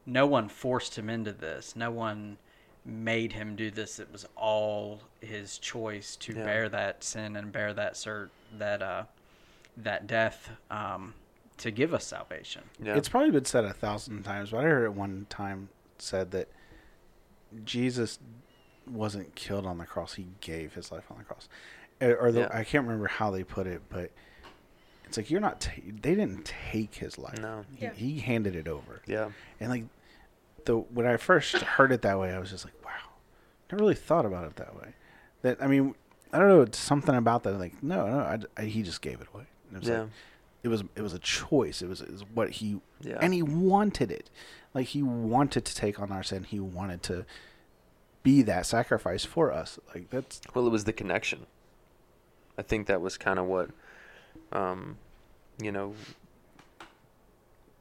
no 0.05 0.25
one 0.25 0.47
forced 0.47 0.97
him 0.97 1.09
into 1.09 1.33
this 1.33 1.75
no 1.75 1.91
one 1.91 2.37
made 2.85 3.33
him 3.33 3.57
do 3.57 3.69
this 3.69 3.99
it 3.99 4.09
was 4.09 4.25
all 4.37 5.01
his 5.19 5.57
choice 5.57 6.15
to 6.15 6.33
Yeah. 6.33 6.45
bear 6.45 6.69
that 6.69 7.03
sin 7.03 7.35
and 7.35 7.51
bear 7.51 7.73
that 7.73 7.95
cert 7.95 8.29
that 8.57 8.81
uh 8.81 9.03
that 9.75 10.07
death 10.07 10.49
um 10.71 11.13
to 11.57 11.71
give 11.71 11.93
us 11.93 12.05
salvation 12.05 12.61
Yeah. 12.81 12.95
It's 12.95 13.09
probably 13.09 13.31
been 13.31 13.43
said 13.43 13.65
a 13.65 13.73
thousand 13.73 14.23
times, 14.23 14.51
but 14.51 14.59
I 14.59 14.63
heard 14.63 14.85
it 14.85 14.93
one 14.93 15.25
time 15.29 15.67
said 15.97 16.31
that 16.31 16.47
Jesus 17.65 18.19
wasn't 18.89 19.35
killed 19.35 19.65
on 19.65 19.77
the 19.77 19.85
cross; 19.85 20.15
he 20.15 20.27
gave 20.41 20.73
his 20.73 20.91
life 20.91 21.05
on 21.11 21.17
the 21.19 21.23
cross. 21.23 21.47
Uh, 22.01 22.13
Or 22.13 22.31
the, 22.31 22.41
Yeah. 22.41 22.49
I 22.51 22.63
can't 22.63 22.85
remember 22.85 23.07
how 23.07 23.31
they 23.31 23.43
put 23.43 23.67
it, 23.67 23.81
but 23.89 24.11
it's 25.05 25.17
like 25.17 25.29
you're 25.29 25.41
not. 25.41 25.61
Ta- 25.61 25.71
they 26.01 26.15
didn't 26.15 26.45
take 26.45 26.95
his 26.95 27.17
life. 27.17 27.39
No. 27.39 27.65
he, 27.75 27.83
Yeah. 27.85 27.93
he 27.93 28.19
handed 28.19 28.55
it 28.55 28.67
over. 28.67 29.01
yeah. 29.05 29.29
And 29.59 29.69
like 29.69 29.83
the 30.65 30.77
when 30.77 31.05
I 31.05 31.17
first 31.17 31.55
heard 31.57 31.91
it 31.91 32.01
that 32.03 32.19
way, 32.19 32.31
I 32.33 32.39
was 32.39 32.49
just 32.51 32.65
like, 32.65 32.73
wow, 32.85 32.91
never 33.71 33.81
really 33.83 33.95
thought 33.95 34.25
about 34.25 34.45
it 34.45 34.55
that 34.57 34.75
way. 34.75 34.93
That 35.41 35.61
I 35.61 35.67
mean, 35.67 35.95
I 36.33 36.39
don't 36.39 36.47
know, 36.49 36.61
it's 36.61 36.77
something 36.77 37.15
about 37.15 37.43
that. 37.43 37.57
Like, 37.59 37.81
no, 37.83 38.07
no, 38.07 38.19
I, 38.19 38.39
I- 38.61 38.65
he 38.65 38.83
just 38.83 39.01
gave 39.01 39.19
it 39.21 39.27
away. 39.33 39.45
It 39.73 39.79
was 39.79 39.87
Yeah. 39.89 40.01
like, 40.01 40.09
it 40.63 40.67
was 40.67 40.83
it 40.95 41.01
was 41.01 41.13
a 41.13 41.19
choice. 41.19 41.81
It 41.81 41.87
was, 41.87 42.01
it 42.01 42.11
was 42.11 42.23
what 42.33 42.51
he 42.51 42.79
Yeah. 43.01 43.17
and 43.21 43.33
he 43.33 43.41
wanted 43.41 44.11
it. 44.11 44.29
Like 44.73 44.87
he 44.87 45.01
wanted 45.01 45.65
to 45.65 45.75
take 45.75 45.99
on 45.99 46.11
our 46.11 46.23
sin. 46.23 46.43
He 46.43 46.59
wanted 46.59 47.01
to 47.03 47.25
be 48.23 48.41
that 48.43 48.65
sacrifice 48.65 49.25
for 49.25 49.51
us. 49.51 49.79
Like 49.93 50.09
that's 50.09 50.41
Well, 50.53 50.67
it 50.67 50.71
was 50.71 50.83
the 50.83 50.93
connection. 50.93 51.45
I 52.57 52.61
think 52.61 52.87
that 52.87 52.99
was 52.99 53.17
kind 53.17 53.39
of 53.39 53.45
what, 53.45 53.69
um, 54.51 54.97
you 55.61 55.71
know, 55.71 55.95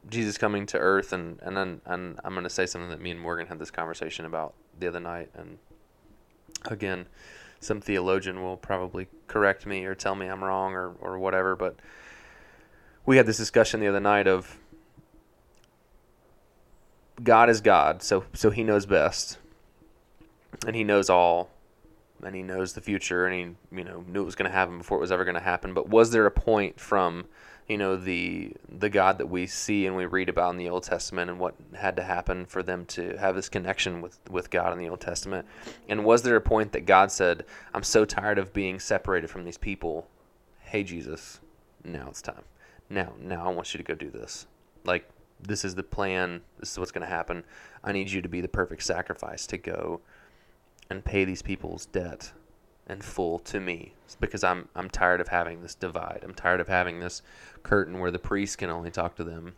Jesus 0.09 0.39
coming 0.39 0.65
to 0.67 0.79
Earth, 0.79 1.13
and 1.13 1.39
and 1.43 1.57
then 1.57 1.81
and 1.85 2.19
I'm 2.25 2.33
going 2.33 2.45
to 2.45 2.51
say 2.51 2.65
something 2.67 2.91
that 2.91 3.01
me 3.01 3.11
and 3.11 3.21
Morgan 3.21 3.49
had 3.49 3.59
this 3.59 3.71
conversation 3.71 4.25
about 4.25 4.55
the 4.79 4.87
other 4.87 5.01
night, 5.01 5.31
and 5.35 5.59
again, 6.65 7.07
some 7.61 7.81
theologian 7.81 8.43
will 8.43 8.57
probably 8.57 9.09
correct 9.27 9.67
me 9.67 9.85
or 9.85 9.95
tell 9.95 10.15
me 10.15 10.27
I'm 10.27 10.43
wrong 10.43 10.75
or 10.75 10.93
or 11.01 11.19
whatever, 11.19 11.57
but 11.57 11.77
we 13.09 13.17
had 13.17 13.25
this 13.25 13.39
discussion 13.39 13.81
the 13.81 13.87
other 13.87 14.01
night 14.01 14.27
of 14.27 14.59
God 17.23 17.49
is 17.49 17.63
God, 17.63 18.03
so 18.03 18.27
so 18.35 18.51
He 18.51 18.63
knows 18.63 18.85
best, 18.85 19.39
and 20.67 20.77
He 20.77 20.85
knows 20.85 21.09
all, 21.09 21.49
and 22.23 22.37
he 22.37 22.43
knows 22.43 22.75
the 22.75 22.83
future, 22.83 23.27
and 23.27 23.35
he 23.35 23.77
you 23.79 23.83
know 23.83 24.05
knew 24.07 24.21
it 24.21 24.27
was 24.27 24.35
going 24.35 24.51
to 24.51 24.55
happen 24.55 24.77
before 24.77 24.99
it 24.99 25.01
was 25.01 25.11
ever 25.11 25.25
going 25.25 25.37
to 25.37 25.41
happen. 25.41 25.73
But 25.73 25.89
was 25.89 26.11
there 26.11 26.27
a 26.27 26.31
point 26.31 26.79
from 26.79 27.25
you 27.67 27.79
know 27.79 27.97
the 27.97 28.53
the 28.69 28.91
God 28.91 29.17
that 29.17 29.29
we 29.29 29.47
see 29.47 29.87
and 29.87 29.97
we 29.97 30.05
read 30.05 30.29
about 30.29 30.51
in 30.51 30.59
the 30.59 30.69
Old 30.69 30.83
Testament 30.83 31.31
and 31.31 31.41
what 31.41 31.55
had 31.73 31.97
to 31.97 32.03
happen 32.03 32.45
for 32.45 32.63
them 32.63 32.85
to 32.89 33.17
have 33.17 33.35
this 33.35 33.49
connection 33.49 34.03
with 34.03 34.19
with 34.31 34.51
God 34.51 34.71
in 34.75 34.79
the 34.79 34.91
Old 34.91 35.01
Testament? 35.01 35.47
And 35.89 36.05
was 36.05 36.25
there 36.25 36.37
a 36.37 36.43
point 36.43 36.73
that 36.73 36.85
God 36.85 37.11
said, 37.11 37.47
"I'm 37.73 37.85
so 37.85 38.05
tired 38.05 38.39
of 38.39 38.53
being 38.53 38.79
separated 38.79 39.31
from 39.31 39.45
these 39.47 39.57
people. 39.57 40.09
Hey 40.61 40.85
Jesus, 40.85 41.41
now 41.83 42.09
it's 42.11 42.21
time. 42.21 42.45
Now 42.91 43.13
now 43.21 43.47
I 43.47 43.53
want 43.53 43.75
you 43.75 43.79
to 43.79 43.85
go 43.85 43.95
do 43.95 44.11
this. 44.11 44.47
Like 44.85 45.09
this 45.41 45.65
is 45.65 45.75
the 45.75 45.83
plan. 45.83 46.43
This 46.59 46.73
is 46.73 46.79
what's 46.79 46.91
going 46.91 47.07
to 47.07 47.13
happen. 47.13 47.45
I 47.85 47.93
need 47.93 48.11
you 48.11 48.21
to 48.23 48.29
be 48.29 48.41
the 48.41 48.49
perfect 48.49 48.83
sacrifice 48.83 49.47
to 49.49 49.59
go 49.59 50.01
and 50.91 51.05
pay 51.05 51.25
these 51.25 51.43
people's 51.43 51.87
debt 51.87 52.33
and 52.89 53.05
full 53.05 53.39
to 53.39 53.61
me 53.61 53.95
because 54.21 54.43
I'm 54.43 54.69
I'm 54.75 54.89
tired 54.89 55.21
of 55.21 55.29
having 55.29 55.63
this 55.63 55.75
divide. 55.75 56.21
I'm 56.23 56.35
tired 56.35 56.61
of 56.61 56.69
having 56.69 57.01
this 57.01 57.23
curtain 57.63 58.01
where 58.01 58.11
the 58.11 58.19
priest 58.19 58.59
can 58.59 58.71
only 58.71 58.91
talk 58.91 59.17
to 59.17 59.25
them. 59.25 59.55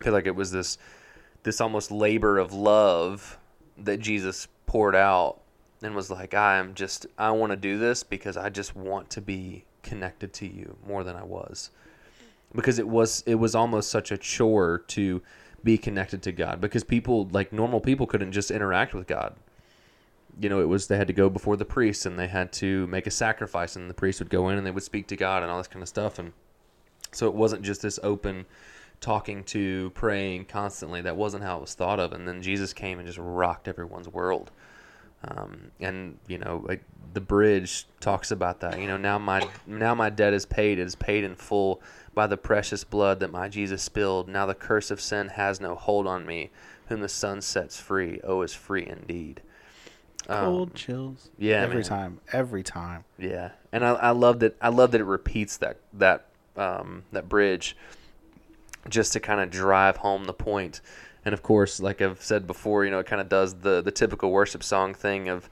I 0.00 0.04
feel 0.04 0.12
like 0.12 0.26
it 0.26 0.36
was 0.36 0.52
this 0.52 0.78
this 1.42 1.60
almost 1.60 1.90
labor 1.90 2.38
of 2.38 2.52
love 2.52 3.38
that 3.78 3.98
Jesus 3.98 4.46
poured 4.66 4.94
out 4.94 5.40
and 5.82 5.94
was 5.94 6.10
like, 6.10 6.34
I 6.34 6.58
am 6.58 6.74
just 6.74 7.06
I 7.18 7.32
want 7.32 7.50
to 7.50 7.56
do 7.56 7.78
this 7.78 8.02
because 8.02 8.36
I 8.36 8.48
just 8.48 8.76
want 8.76 9.10
to 9.10 9.20
be 9.20 9.64
connected 9.82 10.32
to 10.34 10.46
you 10.46 10.76
more 10.86 11.02
than 11.02 11.16
I 11.16 11.24
was. 11.24 11.70
Because 12.54 12.78
it 12.78 12.88
was 12.88 13.22
it 13.26 13.36
was 13.36 13.54
almost 13.54 13.90
such 13.90 14.10
a 14.12 14.18
chore 14.18 14.84
to 14.88 15.22
be 15.64 15.78
connected 15.78 16.22
to 16.22 16.32
God 16.32 16.60
because 16.60 16.84
people 16.84 17.28
like 17.30 17.52
normal 17.52 17.80
people 17.80 18.06
couldn't 18.06 18.32
just 18.32 18.50
interact 18.50 18.94
with 18.94 19.06
God 19.06 19.36
you 20.40 20.48
know, 20.48 20.60
it 20.60 20.68
was 20.68 20.86
they 20.86 20.96
had 20.96 21.06
to 21.08 21.12
go 21.12 21.28
before 21.28 21.56
the 21.56 21.64
priest 21.64 22.06
and 22.06 22.18
they 22.18 22.28
had 22.28 22.52
to 22.52 22.86
make 22.86 23.06
a 23.06 23.10
sacrifice, 23.10 23.76
and 23.76 23.90
the 23.90 23.94
priest 23.94 24.20
would 24.20 24.30
go 24.30 24.48
in 24.48 24.58
and 24.58 24.66
they 24.66 24.70
would 24.70 24.82
speak 24.82 25.06
to 25.08 25.16
God 25.16 25.42
and 25.42 25.50
all 25.50 25.58
this 25.58 25.68
kind 25.68 25.82
of 25.82 25.88
stuff. 25.88 26.18
And 26.18 26.32
so 27.12 27.26
it 27.28 27.34
wasn't 27.34 27.62
just 27.62 27.82
this 27.82 27.98
open 28.02 28.46
talking 29.00 29.44
to, 29.44 29.90
praying 29.90 30.46
constantly. 30.46 31.02
That 31.02 31.16
wasn't 31.16 31.44
how 31.44 31.58
it 31.58 31.62
was 31.62 31.74
thought 31.74 32.00
of. 32.00 32.12
And 32.12 32.26
then 32.26 32.40
Jesus 32.40 32.72
came 32.72 32.98
and 32.98 33.06
just 33.06 33.18
rocked 33.18 33.68
everyone's 33.68 34.08
world. 34.08 34.50
Um, 35.28 35.70
and 35.80 36.18
you 36.26 36.38
know, 36.38 36.64
like 36.66 36.82
the 37.14 37.20
bridge 37.20 37.86
talks 38.00 38.30
about 38.30 38.60
that. 38.60 38.80
You 38.80 38.86
know, 38.86 38.96
now 38.96 39.18
my 39.18 39.48
now 39.66 39.94
my 39.94 40.10
debt 40.10 40.32
is 40.32 40.46
paid. 40.46 40.78
It 40.78 40.86
is 40.86 40.94
paid 40.94 41.24
in 41.24 41.34
full 41.34 41.80
by 42.14 42.26
the 42.26 42.36
precious 42.36 42.84
blood 42.84 43.20
that 43.20 43.30
my 43.30 43.48
Jesus 43.48 43.82
spilled. 43.82 44.28
Now 44.28 44.46
the 44.46 44.54
curse 44.54 44.90
of 44.90 45.00
sin 45.00 45.28
has 45.28 45.60
no 45.60 45.74
hold 45.74 46.06
on 46.06 46.26
me. 46.26 46.50
Whom 46.88 47.00
the 47.00 47.08
Son 47.08 47.40
sets 47.40 47.80
free, 47.80 48.20
oh, 48.22 48.42
is 48.42 48.52
free 48.52 48.86
indeed. 48.86 49.40
Cold 50.26 50.70
um, 50.70 50.74
chills. 50.74 51.30
Yeah, 51.38 51.62
every 51.62 51.76
man. 51.76 51.84
time, 51.84 52.20
every 52.32 52.62
time. 52.62 53.04
Yeah, 53.18 53.50
and 53.72 53.84
I, 53.84 53.92
I 53.92 54.10
love 54.10 54.40
that. 54.40 54.56
I 54.60 54.68
love 54.68 54.92
that 54.92 55.00
it 55.00 55.04
repeats 55.04 55.56
that 55.58 55.78
that 55.94 56.26
um, 56.56 57.04
that 57.12 57.28
bridge, 57.28 57.76
just 58.88 59.12
to 59.14 59.20
kind 59.20 59.40
of 59.40 59.50
drive 59.50 59.98
home 59.98 60.24
the 60.24 60.32
point. 60.32 60.80
And 61.24 61.32
of 61.32 61.42
course, 61.42 61.80
like 61.80 62.02
I've 62.02 62.22
said 62.22 62.46
before, 62.46 62.84
you 62.84 62.90
know, 62.90 62.98
it 62.98 63.06
kind 63.06 63.20
of 63.20 63.28
does 63.28 63.54
the 63.54 63.80
the 63.80 63.90
typical 63.90 64.30
worship 64.30 64.62
song 64.62 64.94
thing 64.94 65.28
of, 65.28 65.48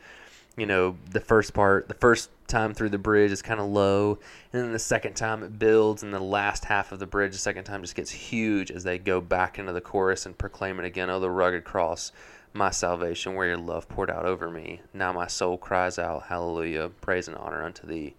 you 0.56 0.66
know, 0.66 0.96
the 1.10 1.20
first 1.20 1.54
part, 1.54 1.88
the 1.88 1.94
first 1.94 2.30
time 2.48 2.74
through 2.74 2.88
the 2.88 2.98
bridge 2.98 3.30
is 3.30 3.42
kind 3.42 3.60
of 3.60 3.66
low, 3.66 4.18
and 4.52 4.62
then 4.62 4.72
the 4.72 4.78
second 4.78 5.14
time 5.14 5.42
it 5.42 5.58
builds, 5.58 6.02
and 6.02 6.12
the 6.12 6.20
last 6.20 6.64
half 6.64 6.90
of 6.92 6.98
the 6.98 7.06
bridge, 7.06 7.32
the 7.32 7.38
second 7.38 7.64
time 7.64 7.82
just 7.82 7.94
gets 7.94 8.10
huge 8.10 8.70
as 8.70 8.82
they 8.82 8.98
go 8.98 9.20
back 9.20 9.58
into 9.58 9.72
the 9.72 9.80
chorus 9.80 10.26
and 10.26 10.36
proclaim 10.36 10.80
it 10.80 10.84
again. 10.84 11.08
Oh, 11.08 11.20
the 11.20 11.30
rugged 11.30 11.64
cross 11.64 12.12
my 12.52 12.70
salvation, 12.70 13.34
where 13.34 13.46
your 13.46 13.56
love 13.56 13.88
poured 13.88 14.10
out 14.10 14.24
over 14.24 14.50
me. 14.50 14.80
Now 14.92 15.12
my 15.12 15.28
soul 15.28 15.56
cries 15.56 15.98
out, 15.98 16.24
Hallelujah, 16.24 16.90
praise 17.00 17.28
and 17.28 17.36
honor 17.36 17.62
unto 17.62 17.86
thee. 17.86 18.14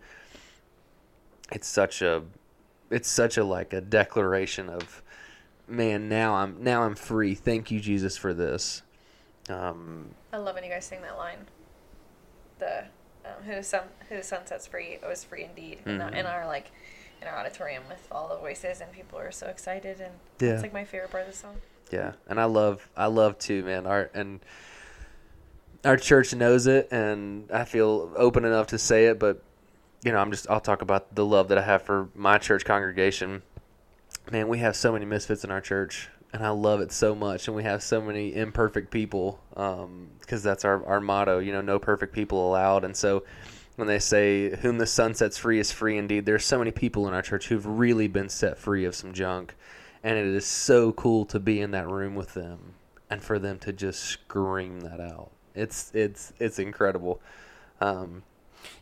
It's 1.52 1.68
such 1.68 2.02
a 2.02 2.24
it's 2.90 3.10
such 3.10 3.38
a 3.38 3.44
like 3.44 3.74
a 3.74 3.82
declaration 3.82 4.70
of 4.70 5.02
man, 5.72 6.10
now 6.10 6.36
I'm 6.36 6.64
now 6.64 6.84
I'm 6.84 6.96
free. 6.96 7.36
Thank 7.36 7.72
you, 7.72 7.80
Jesus, 7.80 8.18
for 8.18 8.34
this. 8.34 8.84
Um, 9.50 10.10
I 10.32 10.38
love 10.38 10.56
when 10.56 10.64
you 10.64 10.70
guys 10.70 10.86
sing 10.86 11.02
that 11.02 11.18
line. 11.18 11.48
The 12.60 12.86
um, 13.26 13.44
who 13.46 13.56
the 13.56 13.64
Son 13.64 13.84
who 14.10 14.18
the 14.18 14.24
Son 14.24 14.46
sets 14.46 14.68
free 14.68 15.00
oh, 15.04 15.10
is 15.10 15.24
free 15.24 15.44
indeed. 15.44 15.80
Mm-hmm. 15.80 15.90
In, 15.90 16.02
our, 16.02 16.10
in 16.12 16.26
our 16.26 16.48
like 16.48 16.72
in 17.22 17.28
our 17.28 17.38
auditorium 17.38 17.84
with 17.88 18.08
all 18.12 18.28
the 18.28 18.38
voices 18.38 18.82
and 18.82 18.92
people 18.92 19.18
are 19.20 19.32
so 19.32 19.48
excited 19.48 20.02
and 20.02 20.14
yeah. 20.40 20.54
it's 20.54 20.64
like 20.64 20.74
my 20.74 20.86
favorite 20.86 21.12
part 21.12 21.24
of 21.24 21.32
the 21.32 21.38
song. 21.38 21.56
Yeah, 21.92 22.14
and 22.28 22.40
I 22.40 22.46
love 22.46 22.90
I 22.96 23.08
love 23.08 23.38
too, 23.38 23.64
man. 23.64 23.86
Our 23.86 24.10
and 24.14 24.40
our 25.84 25.98
church 25.98 26.34
knows 26.34 26.68
it, 26.68 26.88
and 26.92 27.52
I 27.52 27.66
feel 27.66 28.12
open 28.16 28.46
enough 28.46 28.68
to 28.68 28.78
say 28.78 29.08
it. 29.08 29.20
But 29.20 29.44
you 30.04 30.12
know, 30.12 30.18
I'm 30.18 30.32
just 30.32 30.50
I'll 30.50 30.62
talk 30.62 30.82
about 30.82 31.16
the 31.16 31.26
love 31.26 31.50
that 31.50 31.58
I 31.58 31.64
have 31.64 31.82
for 31.82 32.10
my 32.16 32.38
church 32.38 32.66
congregation. 32.66 33.44
Man, 34.30 34.48
we 34.48 34.60
have 34.60 34.76
so 34.76 34.92
many 34.92 35.06
misfits 35.06 35.44
in 35.44 35.52
our 35.52 35.62
church, 35.62 36.10
and 36.34 36.46
I 36.46 36.50
love 36.50 36.82
it 36.82 36.92
so 36.92 37.16
much. 37.16 37.48
And 37.48 37.56
we 37.56 37.64
have 37.64 37.82
so 37.82 38.02
many 38.02 38.36
imperfect 38.36 38.92
people, 38.92 39.40
because 39.50 39.86
um, 39.86 40.10
that's 40.28 40.66
our 40.66 40.86
our 40.86 41.00
motto. 41.00 41.40
You 41.40 41.54
know, 41.54 41.62
no 41.62 41.80
perfect 41.80 42.14
people 42.14 42.48
allowed. 42.48 42.84
And 42.84 42.96
so 42.96 43.24
when 43.78 43.88
they 43.88 44.00
say 44.00 44.56
whom 44.58 44.78
the 44.78 44.86
Son 44.86 45.16
sets 45.16 45.38
free 45.38 45.60
is 45.60 45.72
free 45.72 45.98
indeed 45.98 46.26
there's 46.26 46.46
so 46.46 46.60
many 46.60 46.72
people 46.72 47.08
in 47.08 47.14
our 47.14 47.22
church 47.22 47.48
who've 47.48 47.66
really 47.66 48.08
been 48.08 48.30
set 48.30 48.58
free 48.58 48.84
of 48.86 48.94
some 48.94 49.14
junk 49.14 49.56
and 50.04 50.18
it 50.18 50.26
is 50.26 50.46
so 50.46 50.92
cool 50.92 51.26
to 51.26 51.40
be 51.40 51.62
in 51.62 51.72
that 51.72 51.88
room 51.88 52.16
with 52.16 52.34
them 52.34 52.74
and 53.10 53.22
for 53.22 53.38
them 53.38 53.60
to 53.60 53.74
just 53.74 54.02
scream 54.02 54.82
that 54.82 55.00
out. 55.00 55.32
It's 55.54 55.92
it's 55.94 56.34
it's 56.40 56.60
incredible. 56.60 57.22
Um, 57.80 58.24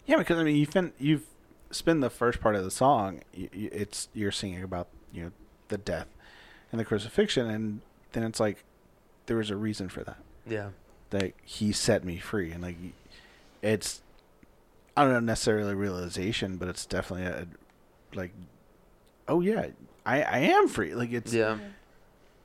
yeah, 0.05 0.17
because 0.17 0.38
I 0.38 0.43
mean, 0.43 0.55
you 0.55 0.65
fin- 0.65 0.93
you've 1.00 1.25
spent 1.72 2.01
the 2.01 2.10
first 2.10 2.39
part 2.39 2.55
of 2.55 2.63
the 2.63 2.72
song. 2.72 3.22
You, 3.34 3.50
it's 3.53 4.08
you're 4.13 4.31
singing 4.31 4.63
about 4.63 4.88
you 5.13 5.23
know 5.23 5.31
the 5.69 5.77
death 5.77 6.07
and 6.71 6.79
the 6.79 6.85
crucifixion, 6.85 7.49
and 7.49 7.81
then 8.11 8.23
it's 8.23 8.39
like 8.39 8.63
there 9.25 9.37
was 9.37 9.49
a 9.49 9.55
reason 9.55 9.89
for 9.89 10.03
that. 10.03 10.17
Yeah, 10.47 10.69
that 11.11 11.33
he 11.43 11.71
set 11.71 12.03
me 12.03 12.17
free, 12.17 12.51
and 12.51 12.63
like 12.63 12.77
it's 13.61 14.01
I 14.95 15.03
don't 15.03 15.13
know 15.13 15.19
necessarily 15.19 15.75
realization, 15.75 16.57
but 16.57 16.67
it's 16.67 16.85
definitely 16.85 17.25
a 17.25 17.47
like 18.15 18.33
oh 19.27 19.41
yeah 19.41 19.67
I 20.05 20.21
I 20.21 20.39
am 20.39 20.67
free. 20.67 20.93
Like 20.93 21.11
it's 21.11 21.33
yeah. 21.33 21.57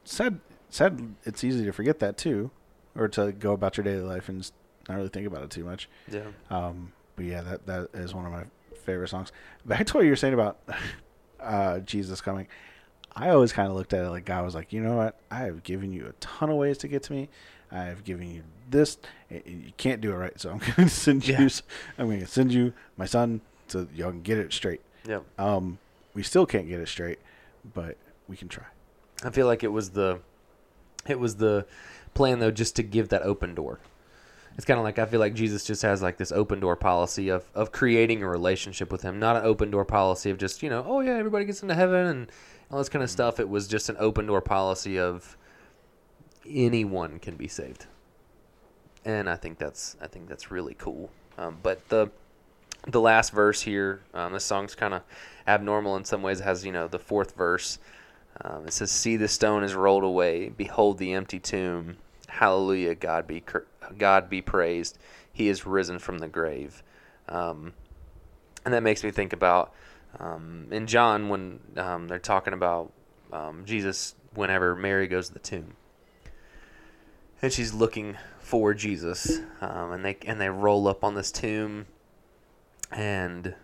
Said 0.04 0.40
said 0.68 1.14
it's 1.24 1.42
easy 1.44 1.64
to 1.64 1.72
forget 1.72 1.98
that 2.00 2.16
too, 2.16 2.50
or 2.94 3.08
to 3.08 3.32
go 3.32 3.52
about 3.52 3.76
your 3.76 3.84
daily 3.84 4.02
life 4.02 4.28
and 4.28 4.50
not 4.88 4.96
really 4.96 5.08
think 5.08 5.26
about 5.26 5.42
it 5.42 5.50
too 5.50 5.64
much. 5.64 5.88
Yeah. 6.10 6.26
Um. 6.50 6.92
But 7.16 7.24
yeah, 7.26 7.40
that 7.42 7.66
that 7.66 7.88
is 7.94 8.14
one 8.14 8.26
of 8.26 8.32
my 8.32 8.44
favorite 8.84 9.08
songs. 9.08 9.32
Back 9.64 9.86
to 9.86 9.94
what 9.94 10.04
you 10.04 10.10
were 10.10 10.16
saying 10.16 10.34
about 10.34 10.58
uh, 11.44 11.80
Jesus 11.80 12.20
coming. 12.20 12.46
I 13.16 13.30
always 13.30 13.52
kind 13.52 13.68
of 13.68 13.76
looked 13.76 13.92
at 13.92 14.04
it 14.04 14.10
like 14.10 14.24
God 14.24 14.44
was 14.44 14.54
like, 14.54 14.72
you 14.72 14.80
know 14.80 14.96
what? 14.96 15.18
I 15.30 15.40
have 15.40 15.62
given 15.62 15.92
you 15.92 16.06
a 16.06 16.12
ton 16.14 16.50
of 16.50 16.56
ways 16.56 16.78
to 16.78 16.88
get 16.88 17.04
to 17.04 17.12
me. 17.12 17.28
I 17.70 17.84
have 17.84 18.04
given 18.04 18.30
you 18.30 18.42
this. 18.68 18.98
You 19.30 19.72
can't 19.76 20.00
do 20.00 20.10
it 20.12 20.16
right, 20.16 20.40
so 20.40 20.50
I'm 20.50 20.58
going 20.76 20.88
to 20.88 20.88
send 20.88 21.26
you. 21.26 21.34
Yeah. 21.34 21.48
I'm 21.98 22.06
going 22.06 22.20
to 22.20 22.26
send 22.26 22.52
you 22.52 22.72
my 22.96 23.06
son 23.06 23.40
so 23.68 23.86
y'all 23.94 24.10
can 24.10 24.22
get 24.22 24.38
it 24.38 24.52
straight. 24.52 24.80
Yeah. 25.08 25.20
Um, 25.38 25.78
we 26.14 26.22
still 26.22 26.46
can't 26.46 26.66
get 26.68 26.80
it 26.80 26.88
straight 26.88 27.18
but 27.72 27.96
we 28.28 28.36
can 28.36 28.48
try. 28.48 28.64
I 29.22 29.30
feel 29.30 29.46
like 29.46 29.62
it 29.62 29.72
was 29.72 29.90
the 29.90 30.20
it 31.06 31.18
was 31.18 31.36
the 31.36 31.66
plan 32.12 32.38
though 32.40 32.50
just 32.50 32.76
to 32.76 32.82
give 32.82 33.08
that 33.08 33.22
open 33.22 33.54
door. 33.54 33.78
It's 34.56 34.64
kind 34.64 34.78
of 34.78 34.84
like 34.84 34.98
I 34.98 35.06
feel 35.06 35.20
like 35.20 35.34
Jesus 35.34 35.64
just 35.64 35.82
has 35.82 36.00
like 36.00 36.16
this 36.16 36.30
open 36.30 36.60
door 36.60 36.76
policy 36.76 37.28
of 37.28 37.44
of 37.54 37.72
creating 37.72 38.22
a 38.22 38.28
relationship 38.28 38.92
with 38.92 39.02
him, 39.02 39.18
not 39.18 39.36
an 39.36 39.44
open 39.44 39.70
door 39.70 39.84
policy 39.84 40.30
of 40.30 40.38
just, 40.38 40.62
you 40.62 40.70
know, 40.70 40.84
oh 40.86 41.00
yeah, 41.00 41.16
everybody 41.16 41.44
gets 41.44 41.62
into 41.62 41.74
heaven 41.74 42.06
and 42.06 42.32
all 42.70 42.78
this 42.78 42.88
kind 42.88 43.02
of 43.02 43.10
stuff. 43.10 43.40
It 43.40 43.48
was 43.48 43.66
just 43.66 43.88
an 43.88 43.96
open 43.98 44.26
door 44.26 44.40
policy 44.40 44.98
of 44.98 45.36
anyone 46.48 47.18
can 47.18 47.36
be 47.36 47.48
saved. 47.48 47.86
And 49.04 49.28
I 49.28 49.36
think 49.36 49.58
that's 49.58 49.96
I 50.00 50.06
think 50.06 50.28
that's 50.28 50.50
really 50.50 50.74
cool. 50.74 51.10
Um, 51.36 51.58
but 51.62 51.88
the 51.88 52.10
the 52.86 53.00
last 53.00 53.32
verse 53.32 53.60
here, 53.62 54.02
um, 54.12 54.32
this 54.32 54.44
song's 54.44 54.74
kind 54.74 54.94
of 54.94 55.02
abnormal 55.46 55.96
in 55.96 56.04
some 56.04 56.22
ways. 56.22 56.40
It 56.40 56.44
has 56.44 56.64
you 56.64 56.72
know 56.72 56.88
the 56.88 56.98
fourth 56.98 57.34
verse. 57.36 57.78
Um, 58.40 58.66
it 58.66 58.72
says, 58.72 58.90
"See 58.90 59.16
the 59.16 59.28
stone 59.28 59.62
is 59.62 59.74
rolled 59.74 60.04
away. 60.04 60.48
Behold 60.48 60.98
the 60.98 61.12
empty 61.12 61.38
tomb. 61.38 61.98
Hallelujah! 62.28 62.94
God 62.94 63.26
be 63.26 63.40
God 63.98 64.28
be 64.28 64.42
praised. 64.42 64.98
He 65.32 65.48
is 65.48 65.66
risen 65.66 65.98
from 65.98 66.18
the 66.18 66.28
grave." 66.28 66.82
Um, 67.28 67.72
and 68.64 68.72
that 68.74 68.82
makes 68.82 69.04
me 69.04 69.10
think 69.10 69.32
about 69.32 69.72
um, 70.18 70.68
in 70.70 70.86
John 70.86 71.28
when 71.28 71.60
um, 71.76 72.08
they're 72.08 72.18
talking 72.18 72.52
about 72.52 72.92
um, 73.32 73.64
Jesus 73.64 74.14
whenever 74.34 74.74
Mary 74.74 75.06
goes 75.06 75.28
to 75.28 75.34
the 75.34 75.40
tomb, 75.40 75.74
and 77.42 77.52
she's 77.52 77.72
looking 77.72 78.16
for 78.38 78.74
Jesus, 78.74 79.40
um, 79.60 79.92
and 79.92 80.04
they 80.04 80.16
and 80.26 80.40
they 80.40 80.48
roll 80.48 80.88
up 80.88 81.04
on 81.04 81.14
this 81.14 81.30
tomb, 81.32 81.86
and 82.90 83.54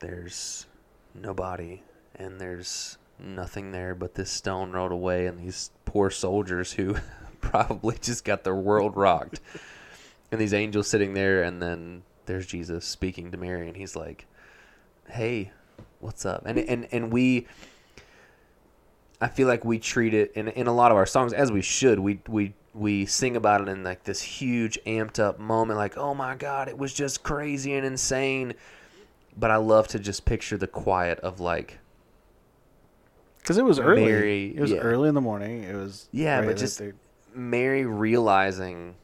there's 0.00 0.66
nobody, 1.14 1.82
and 2.14 2.40
there's 2.40 2.98
nothing 3.18 3.72
there 3.72 3.94
but 3.94 4.14
this 4.14 4.30
stone 4.30 4.70
rolled 4.70 4.92
away 4.92 5.26
and 5.26 5.40
these 5.40 5.70
poor 5.84 6.10
soldiers 6.10 6.72
who 6.72 6.96
probably 7.50 7.96
just 8.00 8.24
got 8.24 8.44
their 8.44 8.54
world 8.54 8.96
rocked. 8.96 9.40
and 10.30 10.40
these 10.40 10.54
angels 10.54 10.88
sitting 10.88 11.14
there, 11.14 11.42
and 11.42 11.60
then 11.62 12.02
there's 12.26 12.46
Jesus 12.46 12.84
speaking 12.84 13.30
to 13.32 13.36
Mary, 13.38 13.66
and 13.68 13.76
he's 13.76 13.96
like, 13.96 14.26
"Hey, 15.08 15.52
what's 16.00 16.24
up?" 16.26 16.42
And 16.46 16.58
and 16.58 16.86
and 16.92 17.12
we, 17.12 17.46
I 19.20 19.28
feel 19.28 19.48
like 19.48 19.64
we 19.64 19.78
treat 19.78 20.14
it 20.14 20.32
in 20.34 20.48
in 20.48 20.66
a 20.66 20.74
lot 20.74 20.90
of 20.90 20.96
our 20.96 21.06
songs 21.06 21.32
as 21.32 21.50
we 21.50 21.62
should. 21.62 21.98
We 21.98 22.20
we 22.28 22.54
we 22.74 23.06
sing 23.06 23.34
about 23.36 23.62
it 23.62 23.68
in 23.68 23.82
like 23.82 24.04
this 24.04 24.20
huge 24.22 24.78
amped 24.86 25.18
up 25.18 25.38
moment, 25.38 25.78
like, 25.78 25.96
"Oh 25.96 26.14
my 26.14 26.34
God, 26.36 26.68
it 26.68 26.76
was 26.78 26.92
just 26.92 27.22
crazy 27.22 27.74
and 27.74 27.84
insane." 27.86 28.54
But 29.36 29.50
I 29.52 29.56
love 29.56 29.86
to 29.88 29.98
just 30.00 30.24
picture 30.24 30.56
the 30.56 30.66
quiet 30.66 31.20
of 31.20 31.38
like, 31.38 31.78
Because 33.38 33.56
it 33.56 33.64
was 33.64 33.78
early. 33.78 34.04
Mary- 34.04 34.54
it 34.56 34.60
was 34.60 34.72
yeah. 34.72 34.78
early 34.78 35.08
in 35.08 35.14
the 35.14 35.20
morning. 35.20 35.62
It 35.62 35.76
was 35.76 36.08
Yeah, 36.10 36.42
but 36.42 36.56
just- 36.56 36.82
Mary 37.38 37.86
realizing 37.86 38.96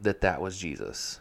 that 0.00 0.20
that 0.20 0.40
was 0.40 0.58
Jesus. 0.58 1.20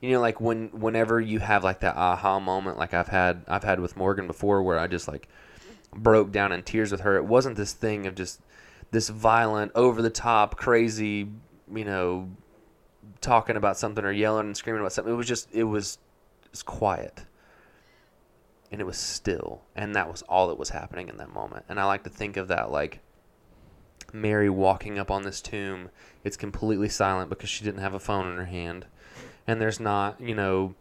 You 0.00 0.12
know, 0.12 0.20
like 0.20 0.40
when 0.40 0.68
whenever 0.68 1.20
you 1.20 1.40
have 1.40 1.64
like 1.64 1.80
that 1.80 1.96
aha 1.96 2.38
moment, 2.38 2.78
like 2.78 2.94
I've 2.94 3.08
had 3.08 3.44
I've 3.48 3.64
had 3.64 3.80
with 3.80 3.96
Morgan 3.96 4.26
before, 4.26 4.62
where 4.62 4.78
I 4.78 4.86
just 4.86 5.08
like 5.08 5.28
broke 5.92 6.32
down 6.32 6.52
in 6.52 6.62
tears 6.62 6.92
with 6.92 7.00
her. 7.00 7.16
It 7.16 7.24
wasn't 7.24 7.56
this 7.56 7.72
thing 7.72 8.06
of 8.06 8.14
just 8.14 8.40
this 8.90 9.08
violent, 9.08 9.72
over 9.74 10.02
the 10.02 10.10
top, 10.10 10.56
crazy, 10.56 11.28
you 11.72 11.84
know, 11.84 12.28
talking 13.20 13.56
about 13.56 13.76
something 13.76 14.04
or 14.04 14.12
yelling 14.12 14.46
and 14.46 14.56
screaming 14.56 14.80
about 14.80 14.92
something. 14.92 15.12
It 15.12 15.16
was 15.16 15.28
just 15.28 15.48
it 15.52 15.64
was 15.64 15.98
it 16.44 16.50
was 16.50 16.62
quiet. 16.62 17.24
And 18.72 18.80
it 18.80 18.84
was 18.84 18.98
still, 18.98 19.62
and 19.74 19.96
that 19.96 20.08
was 20.08 20.22
all 20.22 20.46
that 20.46 20.58
was 20.58 20.70
happening 20.70 21.08
in 21.08 21.16
that 21.16 21.34
moment. 21.34 21.64
And 21.68 21.80
I 21.80 21.86
like 21.86 22.04
to 22.04 22.10
think 22.10 22.36
of 22.36 22.48
that 22.48 22.70
like 22.70 23.00
Mary 24.14 24.50
walking 24.50 24.98
up 24.98 25.10
on 25.10 25.22
this 25.22 25.40
tomb. 25.40 25.90
It's 26.24 26.36
completely 26.36 26.88
silent 26.88 27.30
because 27.30 27.48
she 27.48 27.64
didn't 27.64 27.80
have 27.80 27.94
a 27.94 28.00
phone 28.00 28.30
in 28.30 28.36
her 28.36 28.46
hand. 28.46 28.86
And 29.46 29.60
there's 29.60 29.80
not, 29.80 30.20
you 30.20 30.34
know, 30.34 30.74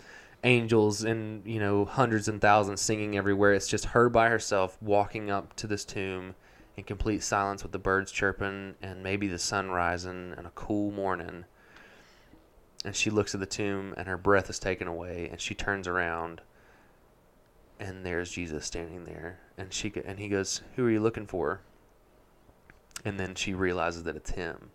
angels 0.43 1.03
and, 1.03 1.45
you 1.45 1.59
know, 1.59 1.85
hundreds 1.85 2.27
and 2.27 2.39
thousands 2.41 2.81
singing 2.81 3.17
everywhere. 3.17 3.53
It's 3.53 3.67
just 3.67 3.85
her 3.85 4.09
by 4.09 4.29
herself 4.29 4.77
walking 4.81 5.29
up 5.29 5.55
to 5.57 5.67
this 5.67 5.85
tomb 5.85 6.35
in 6.77 6.83
complete 6.83 7.23
silence 7.23 7.63
with 7.63 7.71
the 7.71 7.79
birds 7.79 8.11
chirping 8.11 8.75
and 8.81 9.03
maybe 9.03 9.27
the 9.27 9.39
sun 9.39 9.69
rising 9.69 10.33
and 10.37 10.47
a 10.47 10.51
cool 10.55 10.91
morning. 10.91 11.45
And 12.85 12.95
she 12.95 13.09
looks 13.09 13.33
at 13.33 13.41
the 13.41 13.45
tomb 13.45 13.93
and 13.97 14.07
her 14.07 14.17
breath 14.17 14.49
is 14.49 14.59
taken 14.59 14.87
away 14.87 15.27
and 15.29 15.41
she 15.41 15.53
turns 15.53 15.87
around 15.87 16.41
and 17.79 18.05
there's 18.05 18.31
Jesus 18.31 18.65
standing 18.65 19.05
there 19.05 19.39
and 19.57 19.73
she 19.73 19.91
and 20.05 20.19
he 20.19 20.29
goes, 20.29 20.61
"Who 20.75 20.85
are 20.85 20.89
you 20.89 20.99
looking 20.99 21.27
for?" 21.27 21.61
And 23.05 23.19
then 23.19 23.35
she 23.35 23.53
realizes 23.53 24.03
that 24.03 24.15
it's 24.15 24.31
him. 24.31 24.71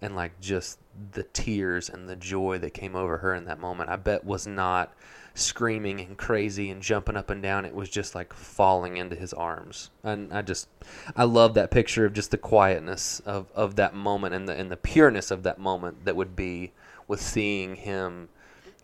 And 0.00 0.14
like 0.14 0.40
just 0.40 0.78
the 1.12 1.24
tears 1.24 1.88
and 1.88 2.08
the 2.08 2.16
joy 2.16 2.58
that 2.58 2.74
came 2.74 2.94
over 2.94 3.18
her 3.18 3.34
in 3.34 3.44
that 3.44 3.60
moment 3.60 3.88
i 3.88 3.96
bet 3.96 4.24
was 4.24 4.46
not 4.46 4.92
screaming 5.38 6.00
and 6.00 6.16
crazy 6.16 6.70
and 6.70 6.82
jumping 6.82 7.16
up 7.16 7.30
and 7.30 7.42
down. 7.42 7.64
It 7.64 7.74
was 7.74 7.88
just 7.88 8.14
like 8.14 8.32
falling 8.32 8.96
into 8.96 9.16
his 9.16 9.32
arms. 9.32 9.90
And 10.02 10.32
i 10.32 10.42
just 10.42 10.68
i 11.16 11.24
love 11.24 11.54
that 11.54 11.70
picture 11.70 12.04
of 12.04 12.12
just 12.12 12.30
the 12.30 12.38
quietness 12.38 13.20
of, 13.20 13.50
of 13.54 13.76
that 13.76 13.94
moment 13.94 14.34
and 14.34 14.48
the 14.48 14.54
and 14.54 14.70
the 14.70 14.76
pureness 14.76 15.30
of 15.30 15.42
that 15.44 15.58
moment 15.58 16.04
that 16.04 16.16
would 16.16 16.34
be 16.34 16.72
with 17.06 17.20
seeing 17.20 17.76
him 17.76 18.28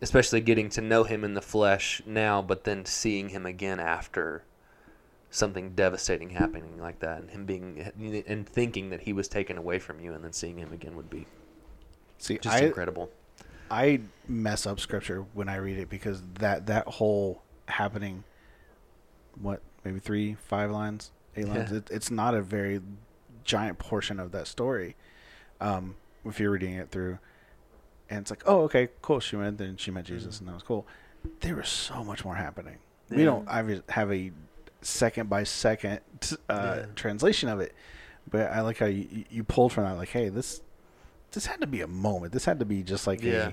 especially 0.01 0.41
getting 0.41 0.69
to 0.69 0.81
know 0.81 1.05
him 1.05 1.25
in 1.25 1.35
the 1.35 1.43
flesh 1.43 2.03
now 2.07 2.41
but 2.43 2.65
then 2.65 2.85
seeing 2.85 3.31
him 3.31 3.47
again 3.47 3.81
after 3.81 4.45
something 5.35 5.71
devastating 5.71 6.31
happening 6.31 6.79
like 6.79 7.01
that 7.01 7.21
and 7.21 7.31
him 7.31 7.45
being 7.45 7.91
and 8.29 8.49
thinking 8.49 8.91
that 8.91 9.01
he 9.01 9.13
was 9.13 9.27
taken 9.27 9.59
away 9.59 9.79
from 9.81 9.99
you 10.01 10.13
and 10.13 10.23
then 10.23 10.33
seeing 10.33 10.57
him 10.57 10.73
again 10.73 10.95
would 10.95 11.11
be 11.11 11.27
see, 12.19 12.39
just 12.39 12.55
I, 12.55 12.61
incredible 12.61 13.11
I 13.71 14.01
mess 14.29 14.67
up 14.67 14.79
scripture 14.79 15.25
when 15.33 15.49
I 15.49 15.57
read 15.57 15.79
it 15.79 15.89
because 15.89 16.23
that 16.35 16.67
that 16.67 16.87
whole 16.87 17.43
happening, 17.67 18.25
what 19.41 19.63
maybe 19.85 19.99
three, 19.99 20.35
five 20.35 20.71
lines, 20.71 21.11
eight 21.37 21.49
lines. 21.49 21.71
Yeah. 21.71 21.79
It, 21.79 21.91
it's 21.91 22.11
not 22.11 22.35
a 22.35 22.43
very 22.43 22.81
giant 23.43 23.79
portion 23.79 24.21
of 24.21 24.33
that 24.33 24.47
story. 24.47 24.97
Um, 25.61 25.97
if 26.25 26.41
you're 26.41 26.51
reading 26.51 26.75
it 26.75 26.91
through, 26.91 27.19
and 28.11 28.21
it's 28.21 28.31
like, 28.31 28.43
oh, 28.47 28.63
okay, 28.63 28.89
cool. 29.03 29.21
She 29.21 29.37
met, 29.37 29.59
then 29.59 29.77
she 29.77 29.91
met 29.91 30.05
Jesus, 30.05 30.39
and 30.39 30.49
that 30.49 30.55
was 30.55 30.63
cool. 30.63 30.87
There 31.41 31.57
was 31.57 31.69
so 31.69 32.05
much 32.05 32.25
more 32.25 32.35
happening. 32.35 32.77
We 33.11 33.25
don't 33.25 33.49
I 33.49 33.63
have 33.89 34.13
a 34.13 34.33
second 34.85 35.29
by 35.31 35.45
second 35.45 36.01
uh, 36.49 36.77
Yeah. 36.81 36.87
translation 36.95 37.49
of 37.49 37.61
it, 37.61 37.75
but 38.31 38.51
I 38.51 38.61
like 38.61 38.79
how 38.79 38.87
you, 38.87 39.25
you- 39.31 39.45
pulled 39.45 39.73
from 39.73 39.85
that. 39.85 39.97
Like, 39.97 40.11
hey, 40.11 40.29
this 40.29 40.61
this 41.33 41.47
had 41.47 41.61
to 41.63 41.67
be 41.67 41.81
a 41.81 41.87
moment. 41.89 42.33
This 42.33 42.45
had 42.45 42.59
to 42.61 42.65
be 42.65 42.83
just 42.83 43.07
like 43.07 43.23
Yeah. 43.23 43.53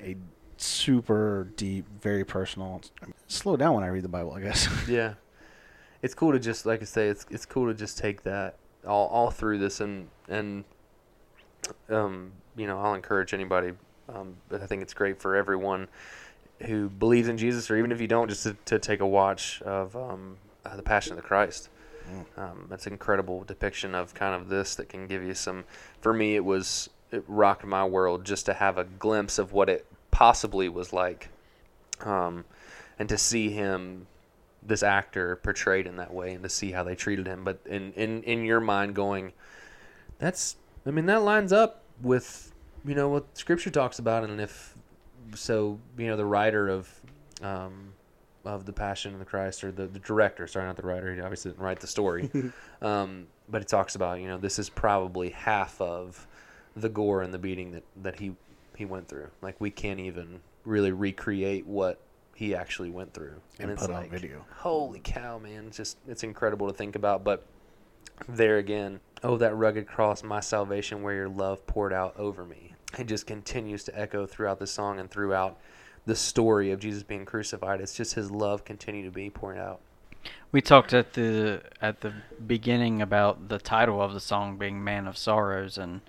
a 0.00 0.10
a 0.12 0.16
super 0.56 1.48
deep, 1.56 1.86
very 2.00 2.24
personal. 2.24 2.80
Slow 3.26 3.56
down 3.56 3.74
when 3.74 3.84
I 3.84 3.88
read 3.88 4.04
the 4.04 4.08
Bible, 4.08 4.32
I 4.32 4.40
guess. 4.40 4.68
yeah 4.88 5.14
it's 6.02 6.14
cool 6.14 6.32
to 6.32 6.38
just 6.40 6.66
like 6.66 6.82
i 6.82 6.84
say 6.84 7.06
it's 7.06 7.24
it's 7.30 7.46
cool 7.46 7.68
to 7.68 7.74
just 7.74 7.96
take 7.96 8.22
that 8.24 8.56
all, 8.84 9.06
all 9.06 9.30
through 9.30 9.56
this 9.58 9.78
and 9.80 10.08
and 10.28 10.64
um 11.88 12.32
you 12.56 12.66
know 12.66 12.76
i'll 12.80 12.94
encourage 12.94 13.32
anybody 13.32 13.70
um 14.08 14.34
but 14.48 14.60
i 14.60 14.66
think 14.66 14.82
it's 14.82 14.94
great 14.94 15.20
for 15.20 15.36
everyone 15.36 15.86
who 16.64 16.88
believes 16.88 17.28
in 17.28 17.36
jesus 17.36 17.70
or 17.70 17.76
even 17.76 17.92
if 17.92 18.00
you 18.00 18.06
don't 18.06 18.28
just 18.28 18.42
to, 18.44 18.56
to 18.64 18.78
take 18.78 19.00
a 19.00 19.06
watch 19.06 19.60
of 19.62 19.96
um 19.96 20.36
uh, 20.64 20.76
the 20.76 20.82
passion 20.82 21.12
of 21.12 21.16
the 21.16 21.26
christ. 21.26 21.68
Um, 22.36 22.66
that's 22.68 22.86
an 22.86 22.92
incredible 22.92 23.44
depiction 23.44 23.94
of 23.94 24.12
kind 24.12 24.34
of 24.34 24.48
this 24.48 24.74
that 24.74 24.88
can 24.88 25.06
give 25.06 25.22
you 25.22 25.34
some 25.34 25.64
for 26.00 26.12
me 26.12 26.34
it 26.34 26.44
was 26.44 26.90
it 27.10 27.24
rocked 27.26 27.64
my 27.64 27.84
world 27.84 28.24
just 28.24 28.44
to 28.46 28.54
have 28.54 28.76
a 28.76 28.84
glimpse 28.84 29.38
of 29.38 29.52
what 29.52 29.68
it 29.68 29.86
possibly 30.10 30.68
was 30.68 30.92
like 30.92 31.28
um, 32.00 32.44
and 32.98 33.08
to 33.08 33.16
see 33.16 33.50
him 33.50 34.06
this 34.62 34.82
actor 34.82 35.36
portrayed 35.36 35.86
in 35.86 35.96
that 35.96 36.12
way 36.12 36.32
and 36.32 36.42
to 36.42 36.48
see 36.48 36.72
how 36.72 36.84
they 36.84 36.94
treated 36.94 37.26
him. 37.26 37.44
But 37.44 37.60
in 37.66 37.92
in 37.92 38.22
in 38.24 38.44
your 38.44 38.60
mind 38.60 38.94
going 38.94 39.32
that's 40.18 40.56
i 40.86 40.90
mean 40.90 41.06
that 41.06 41.22
lines 41.22 41.52
up 41.52 41.82
with 42.00 42.52
you 42.84 42.94
know 42.94 43.08
what 43.08 43.36
scripture 43.36 43.70
talks 43.70 43.98
about 43.98 44.22
and 44.22 44.40
if 44.40 44.71
so 45.34 45.78
you 45.98 46.06
know 46.06 46.16
the 46.16 46.24
writer 46.24 46.68
of 46.68 46.88
um 47.42 47.92
of 48.44 48.66
the 48.66 48.72
passion 48.72 49.12
of 49.12 49.18
the 49.18 49.24
christ 49.24 49.62
or 49.62 49.70
the, 49.70 49.86
the 49.86 50.00
director 50.00 50.46
sorry 50.46 50.66
not 50.66 50.76
the 50.76 50.82
writer 50.82 51.14
he 51.14 51.20
obviously 51.20 51.50
didn't 51.50 51.62
write 51.62 51.80
the 51.80 51.86
story. 51.86 52.30
Um 52.82 53.28
but 53.48 53.62
it 53.62 53.68
talks 53.68 53.94
about 53.94 54.20
you 54.20 54.26
know 54.26 54.38
this 54.38 54.58
is 54.58 54.68
probably 54.68 55.30
half 55.30 55.80
of 55.80 56.26
the 56.74 56.88
gore 56.88 57.22
and 57.22 57.32
the 57.32 57.38
beating 57.38 57.72
that 57.72 57.84
that 58.02 58.18
he 58.18 58.34
he 58.76 58.84
went 58.84 59.06
through. 59.06 59.28
Like 59.40 59.60
we 59.60 59.70
can't 59.70 60.00
even 60.00 60.40
really 60.64 60.90
recreate 60.92 61.66
what 61.66 62.00
he 62.34 62.54
actually 62.54 62.90
went 62.90 63.12
through. 63.14 63.34
And 63.60 63.70
it's 63.70 63.82
put 63.82 63.94
on 63.94 64.02
like, 64.02 64.10
video. 64.10 64.44
holy 64.56 65.00
cow 65.02 65.38
man 65.38 65.66
it's 65.68 65.76
just 65.76 65.98
it's 66.08 66.24
incredible 66.24 66.66
to 66.66 66.72
think 66.72 66.96
about. 66.96 67.22
But 67.22 67.46
there 68.28 68.58
again 68.58 69.00
oh 69.22 69.36
that 69.36 69.54
rugged 69.54 69.86
cross 69.86 70.22
my 70.22 70.40
salvation 70.40 71.02
where 71.02 71.14
your 71.14 71.28
love 71.28 71.66
poured 71.66 71.92
out 71.92 72.16
over 72.18 72.44
me 72.44 72.71
it 72.98 73.06
just 73.06 73.26
continues 73.26 73.84
to 73.84 73.98
echo 73.98 74.26
throughout 74.26 74.58
the 74.58 74.66
song 74.66 74.98
and 74.98 75.10
throughout 75.10 75.58
the 76.06 76.16
story 76.16 76.70
of 76.70 76.80
jesus 76.80 77.02
being 77.02 77.24
crucified 77.24 77.80
it's 77.80 77.94
just 77.94 78.14
his 78.14 78.30
love 78.30 78.64
continue 78.64 79.04
to 79.04 79.10
be 79.10 79.30
poured 79.30 79.58
out 79.58 79.80
We 80.52 80.60
talked 80.60 80.92
at 80.92 81.14
the 81.14 81.62
at 81.80 82.00
the 82.00 82.12
beginning 82.46 83.00
about 83.02 83.48
the 83.48 83.58
title 83.58 84.00
of 84.00 84.12
the 84.12 84.20
song 84.20 84.56
being 84.58 84.84
"Man 84.84 85.06
of 85.06 85.16
Sorrows" 85.16 85.78
and 85.78 86.00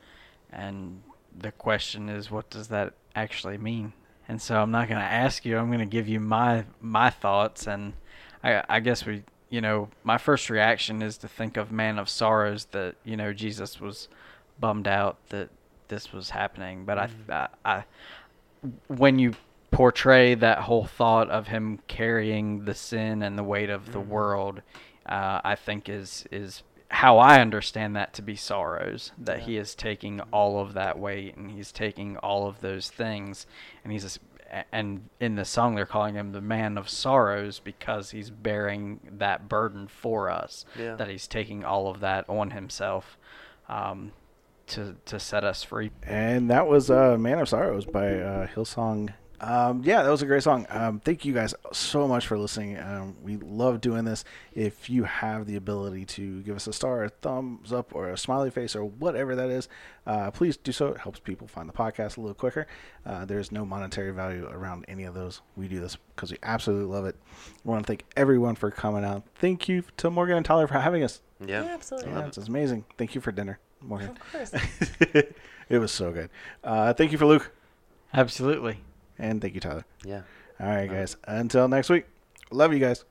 and 0.51 1.01
the 1.37 1.51
question 1.51 2.09
is, 2.09 2.29
what 2.29 2.49
does 2.49 2.67
that 2.67 2.93
actually 3.15 3.57
mean? 3.57 3.93
And 4.27 4.41
so 4.41 4.61
I'm 4.61 4.71
not 4.71 4.87
going 4.87 4.99
to 4.99 5.05
ask 5.05 5.45
you. 5.45 5.57
I'm 5.57 5.67
going 5.67 5.79
to 5.79 5.85
give 5.85 6.07
you 6.07 6.19
my 6.19 6.65
my 6.79 7.09
thoughts, 7.09 7.67
and 7.67 7.93
I 8.43 8.63
I 8.69 8.79
guess 8.79 9.05
we 9.05 9.23
you 9.49 9.61
know 9.61 9.89
my 10.03 10.17
first 10.17 10.49
reaction 10.49 11.01
is 11.01 11.17
to 11.19 11.27
think 11.27 11.57
of 11.57 11.71
"Man 11.71 11.97
of 11.97 12.07
Sorrows" 12.09 12.65
that 12.71 12.95
you 13.03 13.17
know 13.17 13.33
Jesus 13.33 13.81
was 13.81 14.07
bummed 14.59 14.87
out 14.87 15.17
that 15.29 15.49
this 15.93 16.11
was 16.11 16.31
happening, 16.31 16.85
but 16.85 16.97
I, 16.97 17.09
I 17.29 17.47
I 17.63 17.83
when 18.87 19.19
you 19.19 19.33
portray 19.71 20.35
that 20.35 20.59
whole 20.59 20.85
thought 20.85 21.29
of 21.29 21.47
him 21.47 21.79
carrying 21.87 22.65
the 22.65 22.73
sin 22.73 23.21
and 23.23 23.37
the 23.37 23.43
weight 23.43 23.69
of 23.69 23.91
the 23.91 23.99
world, 23.99 24.61
uh, 25.05 25.41
I 25.43 25.55
think 25.55 25.89
is 25.89 26.25
is 26.31 26.63
how 26.89 27.17
I 27.17 27.41
understand 27.41 27.95
that 27.95 28.13
to 28.13 28.21
be 28.21 28.35
sorrows. 28.35 29.11
That 29.17 29.41
he 29.41 29.57
is 29.57 29.75
taking 29.75 30.21
all 30.31 30.59
of 30.59 30.73
that 30.73 30.97
weight 30.99 31.35
and 31.35 31.51
he's 31.51 31.71
taking 31.71 32.17
all 32.17 32.47
of 32.47 32.61
those 32.61 32.89
things, 32.89 33.45
and 33.83 33.91
he's 33.91 34.03
just, 34.03 34.19
and 34.71 35.09
in 35.19 35.35
the 35.35 35.45
song 35.45 35.75
they're 35.75 35.85
calling 35.85 36.15
him 36.15 36.31
the 36.31 36.41
man 36.41 36.77
of 36.77 36.89
sorrows 36.89 37.59
because 37.59 38.11
he's 38.11 38.29
bearing 38.29 38.99
that 39.17 39.49
burden 39.49 39.87
for 39.87 40.29
us. 40.29 40.65
Yeah. 40.77 40.95
That 40.95 41.09
he's 41.09 41.27
taking 41.27 41.63
all 41.63 41.87
of 41.87 41.99
that 41.99 42.27
on 42.29 42.51
himself. 42.51 43.17
Um, 43.69 44.11
to, 44.73 44.95
to 45.05 45.19
set 45.19 45.43
us 45.43 45.63
free. 45.63 45.91
And 46.03 46.49
that 46.49 46.67
was 46.67 46.89
uh, 46.89 47.17
"Man 47.17 47.39
of 47.39 47.49
Sorrows" 47.49 47.85
by 47.85 48.19
uh, 48.19 48.47
Hillsong 48.47 49.13
Um, 49.41 49.81
yeah, 49.83 50.03
that 50.03 50.09
was 50.09 50.21
a 50.21 50.25
great 50.25 50.41
song. 50.43 50.65
Um, 50.69 51.01
thank 51.01 51.25
you 51.25 51.33
guys 51.33 51.53
so 51.73 52.07
much 52.07 52.27
for 52.27 52.37
listening. 52.37 52.79
Um, 52.79 53.17
we 53.21 53.35
love 53.35 53.81
doing 53.81 54.05
this. 54.05 54.23
If 54.53 54.89
you 54.89 55.03
have 55.03 55.47
the 55.47 55.57
ability 55.57 56.05
to 56.15 56.41
give 56.43 56.55
us 56.55 56.65
a 56.67 56.71
star, 56.71 57.03
a 57.03 57.09
thumbs 57.09 57.73
up, 57.73 57.93
or 57.93 58.09
a 58.09 58.17
smiley 58.17 58.51
face, 58.51 58.73
or 58.73 58.85
whatever 58.85 59.35
that 59.35 59.49
is, 59.49 59.67
uh, 60.07 60.31
please 60.31 60.55
do 60.55 60.71
so. 60.71 60.87
It 60.87 60.99
helps 60.99 61.19
people 61.19 61.47
find 61.47 61.67
the 61.67 61.73
podcast 61.73 62.15
a 62.15 62.21
little 62.21 62.33
quicker. 62.35 62.67
Uh, 63.05 63.25
there's 63.25 63.51
no 63.51 63.65
monetary 63.65 64.11
value 64.11 64.47
around 64.49 64.85
any 64.87 65.03
of 65.03 65.13
those. 65.13 65.41
We 65.57 65.67
do 65.67 65.81
this 65.81 65.97
because 66.15 66.31
we 66.31 66.37
absolutely 66.41 66.85
love 66.85 67.05
it. 67.05 67.17
We 67.65 67.69
want 67.69 67.83
to 67.83 67.87
thank 67.87 68.05
everyone 68.15 68.55
for 68.55 68.71
coming 68.71 69.03
out. 69.03 69.23
Thank 69.35 69.67
you 69.67 69.83
to 69.97 70.09
Morgan 70.09 70.37
and 70.37 70.45
Tyler 70.45 70.67
for 70.67 70.79
having 70.79 71.03
us. 71.03 71.21
Yeah. 71.45 71.65
Yeah, 71.65 71.73
absolutely. 71.73 72.11
Yeah, 72.11 72.27
it's 72.27 72.37
amazing. 72.37 72.85
Thank 72.97 73.13
you 73.13 73.19
for 73.19 73.33
dinner, 73.33 73.59
Morgan. 73.83 74.09
Of 74.09 74.31
course. 74.31 74.51
it 75.69 75.77
was 75.79 75.91
so 75.91 76.11
good. 76.11 76.29
Uh, 76.63 76.93
thank 76.93 77.11
you 77.11 77.17
for 77.17 77.25
Luke, 77.25 77.51
Absolutely. 78.13 78.79
and 79.17 79.41
thank 79.41 79.53
you, 79.53 79.59
Tyler. 79.59 79.85
Yeah. 80.05 80.21
All 80.59 80.67
right, 80.67 80.89
guys. 80.89 81.17
Until 81.25 81.67
next 81.67 81.89
week. 81.89 82.05
Love 82.51 82.73
you 82.73 82.79
guys. 82.79 83.03